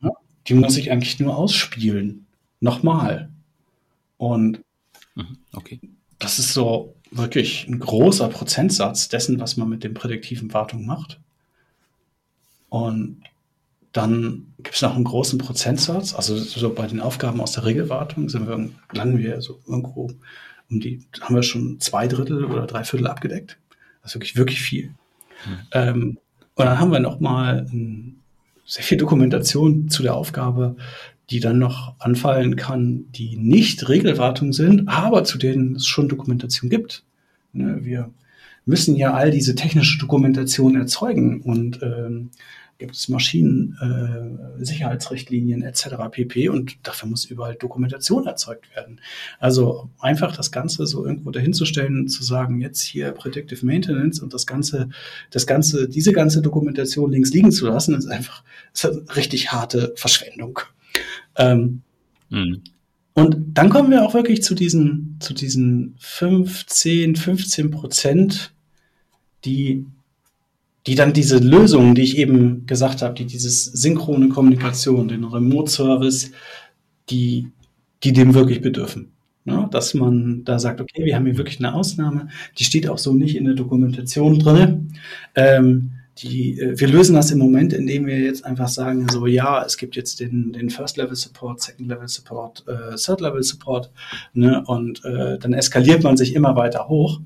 [0.01, 0.11] Ja,
[0.47, 2.25] die muss ich eigentlich nur ausspielen.
[2.59, 3.29] Nochmal.
[4.17, 4.59] Und
[5.15, 5.37] mhm.
[5.53, 5.79] okay.
[6.19, 11.19] das ist so wirklich ein großer Prozentsatz dessen, was man mit dem prädiktiven Wartung macht.
[12.69, 13.21] Und
[13.93, 18.27] dann gibt es noch einen großen Prozentsatz, also so bei den Aufgaben aus der Regelwartung
[18.27, 20.11] sind wir, landen wir so irgendwo
[20.69, 23.57] um die, haben wir schon zwei Drittel oder drei Viertel abgedeckt.
[24.01, 24.91] Das ist wirklich, wirklich viel.
[25.43, 25.57] Hm.
[25.71, 26.17] Ähm,
[26.55, 27.67] und dann haben wir noch mal
[28.65, 30.75] sehr viel Dokumentation zu der Aufgabe,
[31.29, 36.69] die dann noch anfallen kann, die nicht Regelwartung sind, aber zu denen es schon Dokumentation
[36.69, 37.03] gibt.
[37.53, 38.11] Ne, wir
[38.65, 42.31] müssen ja all diese technische Dokumentation erzeugen und ähm,
[42.83, 45.95] gibt es Maschinensicherheitsrichtlinien äh, etc.
[46.11, 46.49] pp.
[46.49, 48.99] Und dafür muss überall Dokumentation erzeugt werden.
[49.39, 54.33] Also einfach das Ganze so irgendwo dahinzustellen und zu sagen, jetzt hier Predictive Maintenance und
[54.33, 54.89] das Ganze,
[55.31, 58.43] das Ganze, diese ganze Dokumentation links liegen zu lassen, ist einfach
[58.73, 60.59] ist eine richtig harte Verschwendung.
[61.37, 61.83] Ähm,
[62.29, 62.63] mhm.
[63.13, 68.51] Und dann kommen wir auch wirklich zu diesen, zu diesen 15, 15 Prozent,
[69.45, 69.85] die
[70.85, 76.31] die dann diese Lösungen, die ich eben gesagt habe, die dieses synchrone Kommunikation, den Remote-Service,
[77.09, 77.47] die,
[78.03, 79.13] die dem wirklich bedürfen.
[79.45, 79.67] Ne?
[79.71, 83.13] Dass man da sagt, okay, wir haben hier wirklich eine Ausnahme, die steht auch so
[83.13, 84.93] nicht in der Dokumentation drin.
[85.35, 89.63] Ähm, die, äh, wir lösen das im Moment, indem wir jetzt einfach sagen, so ja,
[89.63, 93.91] es gibt jetzt den, den First-Level-Support, Second-Level-Support, äh, Third-Level-Support,
[94.33, 94.63] ne?
[94.67, 97.19] und äh, dann eskaliert man sich immer weiter hoch.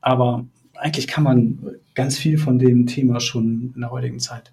[0.00, 0.46] Aber
[0.80, 1.58] eigentlich kann man
[1.94, 4.52] ganz viel von dem Thema schon in der heutigen Zeit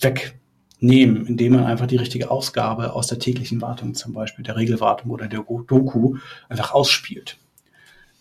[0.00, 5.10] wegnehmen, indem man einfach die richtige Ausgabe aus der täglichen Wartung, zum Beispiel der Regelwartung
[5.10, 6.16] oder der Doku,
[6.48, 7.36] einfach ausspielt.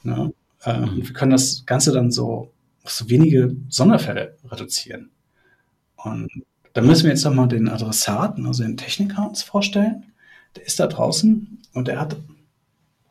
[0.04, 0.34] Ne?
[0.66, 1.08] Ähm, mhm.
[1.08, 2.52] wir können das Ganze dann so
[2.84, 5.12] auf so wenige Sonderfälle reduzieren.
[5.96, 6.30] Und
[6.74, 10.06] da müssen wir jetzt nochmal den Adressaten, also den Techniker uns vorstellen.
[10.56, 12.18] Der ist da draußen und der hat,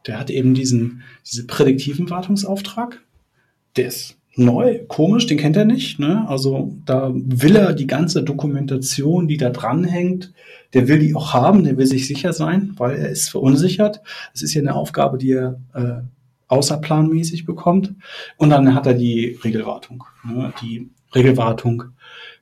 [0.07, 3.01] der hat eben diesen, diesen prädiktiven Wartungsauftrag
[3.77, 5.99] der ist neu, komisch, den kennt er nicht.
[5.99, 6.25] Ne?
[6.29, 10.33] Also da will er die ganze Dokumentation, die da dranhängt,
[10.75, 14.01] der will die auch haben, der will sich sicher sein, weil er ist verunsichert.
[14.35, 16.03] Es ist ja eine Aufgabe, die er äh,
[16.49, 17.95] außerplanmäßig bekommt.
[18.37, 20.05] Und dann hat er die Regelwartung.
[20.25, 20.53] Ne?
[20.63, 21.85] Die Regelwartung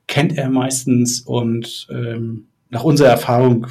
[0.07, 3.67] kennt er meistens und ähm, nach unserer Erfahrung,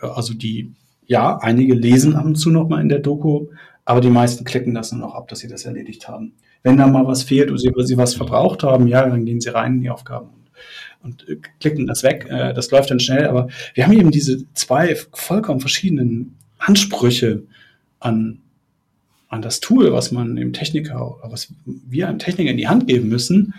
[0.00, 0.72] also die,
[1.06, 3.48] ja, einige lesen ab und zu noch mal in der Doku,
[3.84, 6.34] aber die meisten klicken das nur noch ab, dass sie das erledigt haben.
[6.62, 9.50] Wenn da mal was fehlt oder sie, sie was verbraucht haben, ja, dann gehen sie
[9.50, 10.50] rein in die Aufgaben und,
[11.02, 12.26] und äh, klicken das weg.
[12.28, 13.26] Äh, das läuft dann schnell.
[13.26, 17.42] Aber wir haben eben diese zwei vollkommen verschiedenen Ansprüche
[17.98, 18.38] an,
[19.28, 23.08] an das Tool, was man dem Techniker, was wir einem Techniker in die Hand geben
[23.08, 23.54] müssen,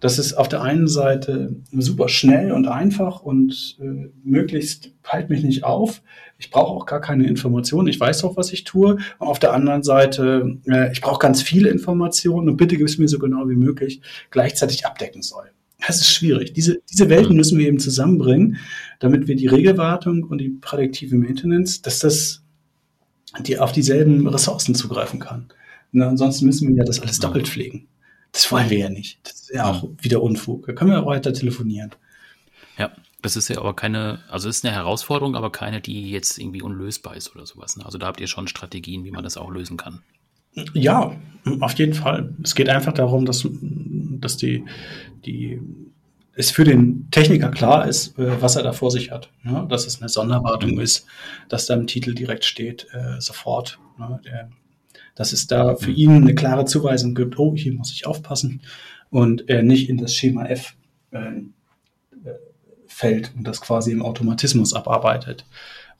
[0.00, 5.44] das ist auf der einen Seite super schnell und einfach und äh, möglichst halt mich
[5.44, 6.02] nicht auf.
[6.38, 7.88] Ich brauche auch gar keine Informationen.
[7.88, 8.96] Ich weiß auch, was ich tue.
[9.18, 12.96] Und auf der anderen Seite, äh, ich brauche ganz viele Informationen und bitte gib es
[12.96, 15.50] mir so genau wie möglich gleichzeitig abdecken soll.
[15.86, 16.54] Das ist schwierig.
[16.54, 18.56] Diese, diese Welten müssen wir eben zusammenbringen,
[18.98, 22.42] damit wir die Regelwartung und die prädiktive Maintenance, dass das
[23.38, 25.48] die auf dieselben Ressourcen zugreifen kann.
[25.92, 27.86] Na, ansonsten müssen wir ja das alles doppelt pflegen.
[28.32, 29.18] Das wollen wir ja nicht.
[29.24, 30.66] Das ist ja auch wieder Unfug.
[30.66, 31.90] Da können wir auch weiter telefonieren.
[32.78, 36.62] Ja, das ist ja aber keine, also ist eine Herausforderung, aber keine, die jetzt irgendwie
[36.62, 37.76] unlösbar ist oder sowas.
[37.76, 37.84] Ne?
[37.84, 40.02] Also da habt ihr schon Strategien, wie man das auch lösen kann.
[40.74, 41.16] Ja,
[41.60, 42.34] auf jeden Fall.
[42.42, 44.64] Es geht einfach darum, dass, dass die,
[45.24, 45.60] die,
[46.34, 49.30] es für den Techniker klar ist, äh, was er da vor sich hat.
[49.42, 49.66] Ne?
[49.68, 50.80] Dass es eine Sonderwartung mhm.
[50.80, 51.06] ist,
[51.48, 53.78] dass da im Titel direkt steht, äh, sofort.
[53.98, 54.20] Ne?
[54.24, 54.50] Der,
[55.20, 58.62] dass es da für ihn eine klare Zuweisung gibt, oh, hier muss ich aufpassen
[59.10, 60.76] und er nicht in das Schema F
[61.10, 61.42] äh,
[62.86, 65.44] fällt und das quasi im Automatismus abarbeitet,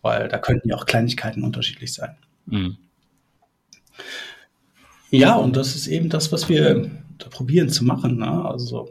[0.00, 2.16] weil da könnten ja auch Kleinigkeiten unterschiedlich sein.
[2.46, 2.78] Mhm.
[5.10, 8.20] Ja, und das ist eben das, was wir da probieren zu machen.
[8.20, 8.46] Ne?
[8.46, 8.88] Also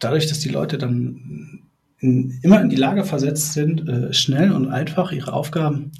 [0.00, 1.62] dadurch, dass die Leute dann
[2.00, 5.92] in, immer in die Lage versetzt sind, äh, schnell und einfach ihre Aufgaben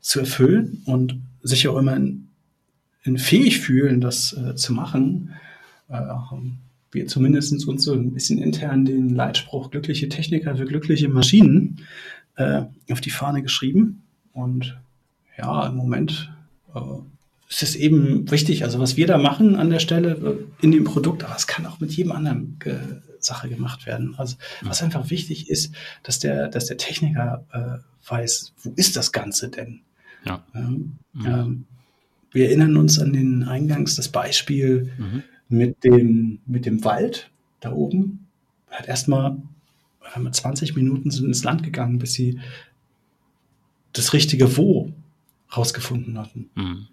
[0.00, 2.25] zu erfüllen und sich auch immer in, in
[3.16, 5.34] fähig fühlen, das äh, zu machen,
[5.88, 6.02] äh,
[6.92, 11.82] wir zumindest uns so ein bisschen intern den Leitspruch glückliche Techniker für glückliche Maschinen
[12.36, 14.02] äh, auf die Fahne geschrieben.
[14.32, 14.78] Und
[15.36, 16.32] ja, im Moment
[16.74, 16.80] äh,
[17.48, 20.12] es ist eben wichtig, also was wir da machen an der Stelle
[20.60, 22.76] äh, in dem Produkt, aber es kann auch mit jedem anderen äh,
[23.20, 24.14] Sache gemacht werden.
[24.16, 29.12] Also was einfach wichtig ist, dass der, dass der Techniker äh, weiß, wo ist das
[29.12, 29.80] Ganze denn?
[30.24, 30.44] Ja.
[30.54, 31.26] Ähm, mhm.
[31.26, 31.64] ähm,
[32.32, 35.22] wir erinnern uns an den Eingangs das Beispiel mhm.
[35.48, 38.26] mit dem mit dem Wald da oben.
[38.70, 39.38] Hat erstmal
[40.30, 42.38] 20 Minuten sind ins Land gegangen, bis sie
[43.92, 44.92] das richtige Wo
[45.56, 46.50] rausgefunden hatten.
[46.54, 46.88] Mhm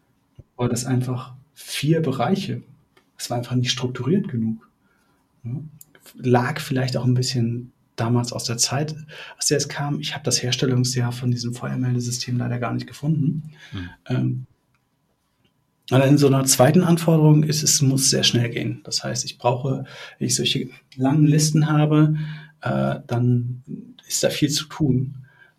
[0.56, 2.63] war das einfach vier Bereiche.
[3.17, 4.69] Es war einfach nicht strukturiert genug.
[5.43, 5.52] Ja.
[6.15, 8.96] Lag vielleicht auch ein bisschen damals aus der Zeit,
[9.38, 10.00] aus der es kam.
[10.00, 13.52] Ich habe das Herstellungsjahr von diesem Feuermeldesystem leider gar nicht gefunden.
[13.72, 13.89] Mhm.
[14.08, 14.46] Ähm,
[15.89, 18.82] aber in so einer zweiten Anforderung ist es muss sehr schnell gehen.
[18.84, 19.86] Das heißt, ich brauche,
[20.17, 22.15] wenn ich solche langen Listen habe,
[22.62, 23.63] äh, dann
[24.08, 25.15] ist da viel zu tun.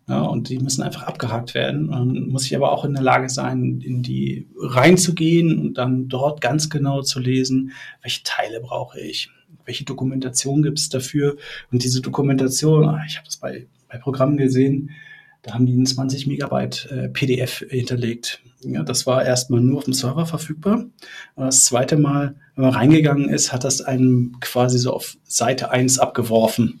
[0.07, 1.89] Ja, und die müssen einfach abgehakt werden.
[1.89, 6.41] Und muss ich aber auch in der Lage sein, in die reinzugehen und dann dort
[6.41, 9.29] ganz genau zu lesen, welche Teile brauche ich,
[9.65, 11.37] welche Dokumentation gibt es dafür.
[11.71, 14.91] Und diese Dokumentation, ah, ich habe das bei, bei Programmen gesehen,
[15.45, 18.41] da haben die ein 20 Megabyte äh, PDF hinterlegt.
[18.61, 20.85] Ja, das war erstmal nur auf dem Server verfügbar.
[21.35, 25.69] Und das zweite Mal, wenn man reingegangen ist, hat das einem quasi so auf Seite
[25.69, 26.79] 1 abgeworfen.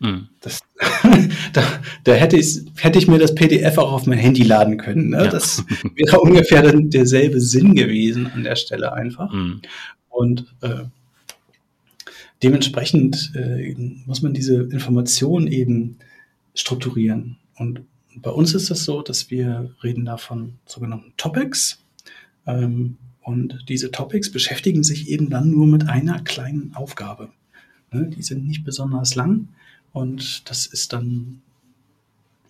[0.00, 0.26] Mhm.
[0.40, 0.58] Das,
[1.52, 1.62] da,
[2.02, 5.10] da hätte, ich, hätte ich mir das PDF auch auf mein Handy laden können.
[5.10, 5.26] Ne?
[5.26, 5.28] Ja.
[5.28, 5.64] Das
[5.94, 9.32] wäre ungefähr dann derselbe Sinn gewesen an der Stelle einfach.
[9.32, 9.62] Mhm.
[10.08, 10.82] Und äh,
[12.42, 13.72] dementsprechend äh,
[14.04, 15.98] muss man diese Informationen eben
[16.56, 17.36] strukturieren.
[17.58, 17.82] Und
[18.16, 21.84] bei uns ist es so, dass wir reden da von sogenannten Topics.
[22.46, 27.30] Ähm, und diese Topics beschäftigen sich eben dann nur mit einer kleinen Aufgabe.
[27.92, 28.08] Ne?
[28.08, 29.48] Die sind nicht besonders lang
[29.92, 31.42] und das ist dann,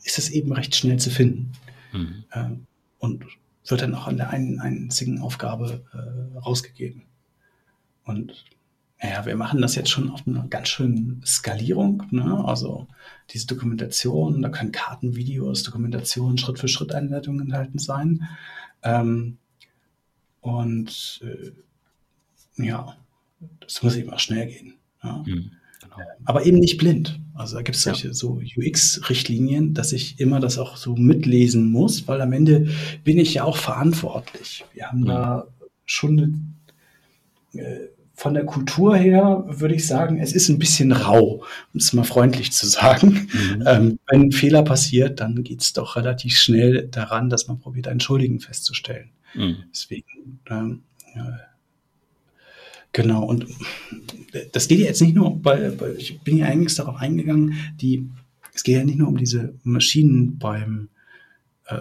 [0.04, 1.52] ist es eben recht schnell zu finden.
[1.92, 2.24] Mhm.
[2.32, 2.66] Ähm,
[2.98, 3.24] und
[3.66, 7.02] wird dann auch an der einen einzigen Aufgabe äh, rausgegeben.
[8.04, 8.44] Und
[9.00, 12.02] naja, wir machen das jetzt schon auf einer ganz schönen Skalierung.
[12.10, 12.44] Ne?
[12.44, 12.88] Also
[13.30, 18.28] diese Dokumentation, da können Karten, Videos, Dokumentationen, Schritt für Schritt Einleitungen enthalten sein.
[18.82, 19.38] Ähm,
[20.40, 22.96] und äh, ja,
[23.60, 24.74] das muss eben auch schnell gehen.
[25.02, 25.22] Ja?
[25.24, 25.52] Mhm.
[25.80, 25.96] Genau.
[26.24, 27.20] Aber eben nicht blind.
[27.34, 28.14] Also da gibt es solche ja.
[28.14, 32.68] so UX-Richtlinien, dass ich immer das auch so mitlesen muss, weil am Ende
[33.04, 34.64] bin ich ja auch verantwortlich.
[34.74, 35.12] Wir haben ja.
[35.12, 35.46] da
[35.84, 36.50] schon
[37.54, 41.78] eine, äh, von der Kultur her würde ich sagen, es ist ein bisschen rau, um
[41.78, 43.28] es mal freundlich zu sagen.
[43.32, 43.64] Mhm.
[43.64, 47.86] Ähm, wenn ein Fehler passiert, dann geht es doch relativ schnell daran, dass man probiert,
[47.86, 49.10] einen Schuldigen festzustellen.
[49.34, 49.58] Mhm.
[49.72, 50.82] Deswegen ähm,
[52.92, 53.46] Genau, und
[54.52, 58.08] das geht ja jetzt nicht nur, weil, weil ich bin ja eigentlich darauf eingegangen, die,
[58.52, 60.88] es geht ja nicht nur um diese Maschinen beim,
[61.66, 61.76] äh,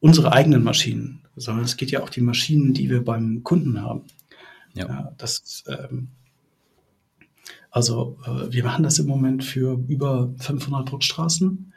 [0.00, 4.02] unsere eigenen Maschinen, sondern es geht ja auch die Maschinen, die wir beim Kunden haben.
[4.74, 4.88] Ja.
[4.88, 6.08] ja das, ähm,
[7.70, 11.72] also äh, wir machen das im Moment für über 500 Druckstraßen,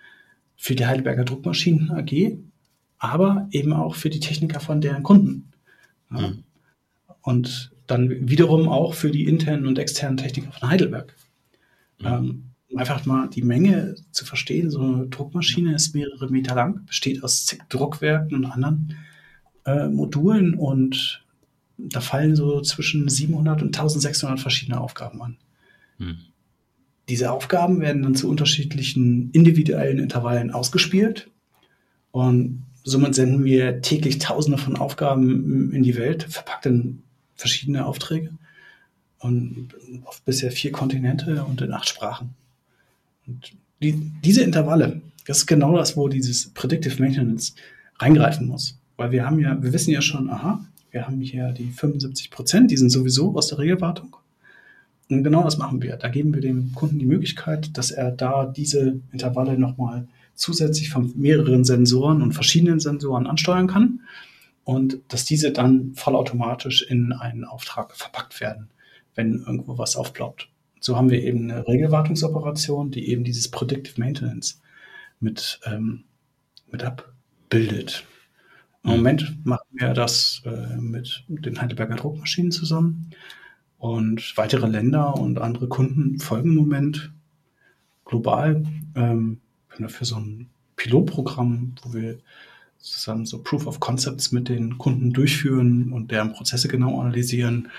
[0.58, 2.38] für die Heidelberger Druckmaschinen AG,
[2.98, 5.52] aber eben auch für die Techniker von deren Kunden.
[6.12, 6.30] Ja.
[6.30, 6.44] Mhm.
[7.22, 11.16] Und dann wiederum auch für die internen und externen Techniker von Heidelberg.
[12.00, 12.06] Mhm.
[12.06, 12.44] Ähm,
[12.76, 17.46] einfach mal die Menge zu verstehen, so eine Druckmaschine ist mehrere Meter lang, besteht aus
[17.46, 18.96] zig Druckwerken und anderen
[19.66, 21.25] äh, Modulen und
[21.78, 25.38] da fallen so zwischen 700 und 1600 verschiedene Aufgaben an.
[25.98, 26.18] Mhm.
[27.10, 31.30] Diese Aufgaben werden dann zu unterschiedlichen individuellen Intervallen ausgespielt
[32.12, 37.04] und somit senden wir täglich Tausende von Aufgaben in die Welt, verpackt in
[37.36, 38.32] verschiedene Aufträge
[39.20, 39.70] und
[40.06, 42.36] auf bisher vier Kontinente und in acht Sprachen.
[43.28, 43.94] Und die,
[44.24, 47.56] diese Intervalle, das ist genau das, wo dieses Predictive Maintenance
[48.00, 48.80] reingreifen muss.
[48.98, 50.66] Weil wir haben ja, wir wissen ja schon, aha,
[50.96, 54.16] wir haben hier die 75 Prozent, die sind sowieso aus der Regelwartung.
[55.10, 55.98] Und genau das machen wir.
[55.98, 61.12] Da geben wir dem Kunden die Möglichkeit, dass er da diese Intervalle nochmal zusätzlich von
[61.18, 64.00] mehreren Sensoren und verschiedenen Sensoren ansteuern kann
[64.64, 68.70] und dass diese dann vollautomatisch in einen Auftrag verpackt werden,
[69.16, 70.48] wenn irgendwo was aufploppt.
[70.80, 74.62] So haben wir eben eine Regelwartungsoperation, die eben dieses Predictive Maintenance
[75.20, 76.06] mit, ähm,
[76.72, 78.06] mit abbildet.
[78.86, 78.98] Im mhm.
[78.98, 83.10] Moment machen wir das äh, mit den Heidelberger Druckmaschinen zusammen
[83.80, 87.12] und weitere Länder und andere Kunden folgen im Moment
[88.06, 88.64] global.
[88.96, 92.20] Ähm, wir haben dafür so ein Pilotprogramm, wo wir
[92.78, 97.70] zusammen so Proof of Concepts mit den Kunden durchführen und deren Prozesse genau analysieren,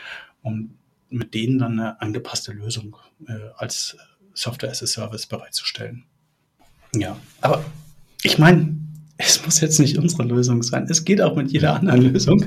[0.43, 0.71] um
[1.09, 2.97] mit denen dann eine angepasste Lösung
[3.29, 3.97] äh, als
[4.35, 6.03] Software as a Service bereitzustellen.
[6.95, 7.65] Ja, aber
[8.23, 8.76] ich meine,
[9.19, 10.87] es muss jetzt nicht unsere Lösung sein.
[10.89, 12.45] Es geht auch mit jeder anderen Lösung.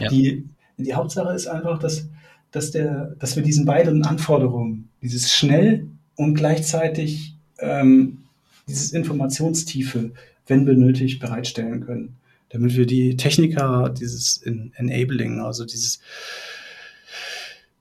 [0.00, 0.08] Ja.
[0.08, 0.44] Die,
[0.76, 2.08] die Hauptsache ist einfach, dass,
[2.50, 8.18] dass, der, dass wir diesen beiden Anforderungen, dieses schnell und gleichzeitig ähm,
[8.68, 10.12] dieses Informationstiefe,
[10.46, 12.16] wenn benötigt, bereitstellen können.
[12.50, 14.42] Damit wir die Techniker, dieses
[14.76, 16.00] Enabling, also dieses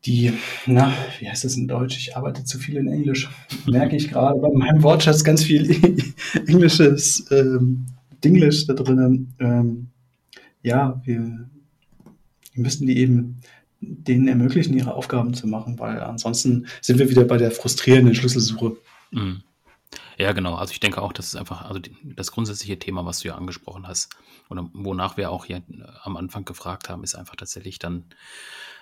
[0.06, 0.34] die,
[0.66, 1.96] na, wie heißt das in Deutsch?
[1.98, 3.30] Ich arbeite zu viel in Englisch.
[3.68, 5.70] Merke ich gerade bei meinem Wortschatz ganz viel
[6.48, 7.86] englisches ähm,
[8.24, 9.34] Dinglish da drin.
[9.40, 9.90] Ähm,
[10.64, 11.50] ja, wir,
[12.54, 13.42] wir müssen die eben
[13.82, 18.78] denen ermöglichen, ihre Aufgaben zu machen, weil ansonsten sind wir wieder bei der frustrierenden Schlüsselsuche.
[19.12, 19.44] Mhm.
[20.18, 20.56] Ja, genau.
[20.56, 23.88] Also ich denke auch, das ist einfach also das grundsätzliche Thema, was du ja angesprochen
[23.88, 24.16] hast
[24.50, 28.06] oder wonach wir auch hier äh, am Anfang gefragt haben, ist einfach tatsächlich dann,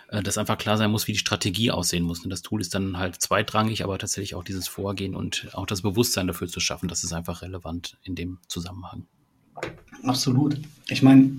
[0.09, 2.25] äh, dass einfach klar sein muss, wie die Strategie aussehen muss.
[2.25, 5.81] Und das Tool ist dann halt zweitrangig, aber tatsächlich auch dieses Vorgehen und auch das
[5.81, 9.07] Bewusstsein dafür zu schaffen, das ist einfach relevant in dem Zusammenhang.
[10.03, 10.59] Absolut.
[10.89, 11.31] Ich meine,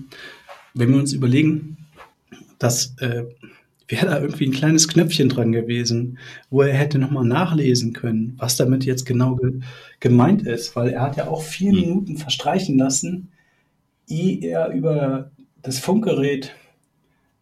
[0.73, 1.77] wenn wir uns überlegen,
[2.59, 3.25] dass äh,
[3.91, 6.17] wäre da irgendwie ein kleines Knöpfchen dran gewesen,
[6.49, 9.59] wo er hätte nochmal nachlesen können, was damit jetzt genau ge
[9.99, 11.79] gemeint ist, weil er hat ja auch vier hm.
[11.79, 13.29] Minuten verstreichen lassen,
[14.07, 15.31] ehe er über
[15.61, 16.55] das Funkgerät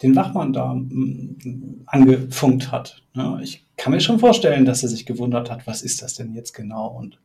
[0.02, 3.04] den Wachmann da mm, angefunkt hat.
[3.16, 6.34] Ja, ich kann mir schon vorstellen, dass er sich gewundert hat, was ist das denn
[6.34, 6.88] jetzt genau?
[6.88, 7.20] Und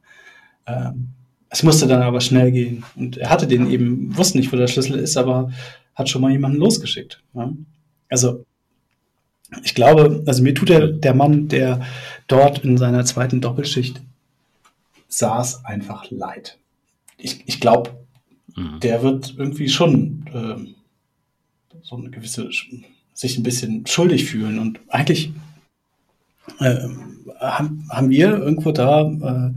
[0.67, 1.11] ähm,
[1.51, 2.85] es musste dann aber schnell gehen.
[2.97, 5.53] Und er hatte den eben, wusste nicht, wo der Schlüssel ist, aber
[5.95, 7.23] hat schon mal jemanden losgeschickt.
[7.35, 7.53] Ja?
[8.09, 8.45] Also
[9.63, 11.83] ich glaube, also mir tut der, der Mann, der
[12.27, 14.01] dort in seiner zweiten Doppelschicht
[15.09, 16.59] saß, einfach leid.
[17.19, 17.91] Ich, ich glaube,
[18.57, 18.81] mhm.
[18.81, 22.51] der wird irgendwie schon äh, so eine gewisse,
[23.13, 24.59] sich ein bisschen schuldig fühlen.
[24.59, 25.33] Und eigentlich
[26.59, 26.89] äh,
[27.39, 29.51] haben, haben wir irgendwo da äh,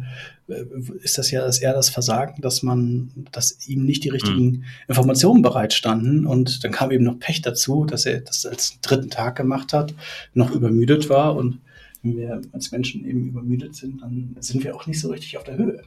[0.48, 4.64] ist das ja eher das Versagen, dass man, dass ihm nicht die richtigen mhm.
[4.88, 9.36] Informationen bereitstanden und dann kam eben noch Pech dazu, dass er das als dritten Tag
[9.36, 9.94] gemacht hat,
[10.34, 11.60] noch übermüdet war und
[12.02, 15.44] wenn wir als Menschen eben übermüdet sind, dann sind wir auch nicht so richtig auf
[15.44, 15.82] der Höhe.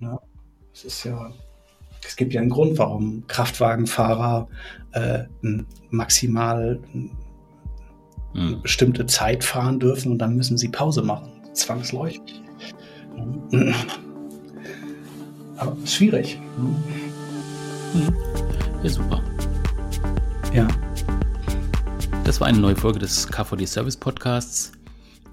[0.00, 0.18] Ja,
[0.72, 1.32] es ist ja,
[2.06, 4.48] es gibt ja einen Grund, warum Kraftwagenfahrer
[4.92, 5.24] äh,
[5.90, 8.62] maximal eine mhm.
[8.62, 12.43] bestimmte Zeit fahren dürfen und dann müssen sie Pause machen, zwangsläufig.
[15.56, 16.38] Aber schwierig.
[16.56, 18.14] Mhm.
[18.82, 19.22] Ja, super.
[20.52, 20.68] Ja.
[22.24, 24.72] Das war eine neue Folge des KVD Service Podcasts.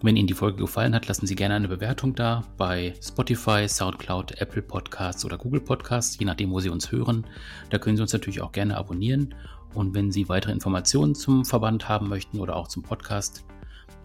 [0.04, 4.42] Wenn Ihnen die Folge gefallen hat, lassen Sie gerne eine Bewertung da bei Spotify, Soundcloud,
[4.42, 7.26] Apple Podcasts oder Google Podcasts, je nachdem, wo Sie uns hören.
[7.70, 9.36] Da können Sie uns natürlich auch gerne abonnieren.
[9.76, 13.44] Und wenn Sie weitere Informationen zum Verband haben möchten oder auch zum Podcast,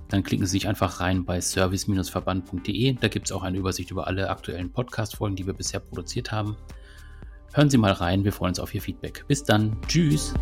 [0.09, 2.95] dann klicken Sie sich einfach rein bei service-verband.de.
[2.95, 6.57] Da gibt es auch eine Übersicht über alle aktuellen Podcast-Folgen, die wir bisher produziert haben.
[7.53, 9.25] Hören Sie mal rein, wir freuen uns auf Ihr Feedback.
[9.27, 10.35] Bis dann, tschüss.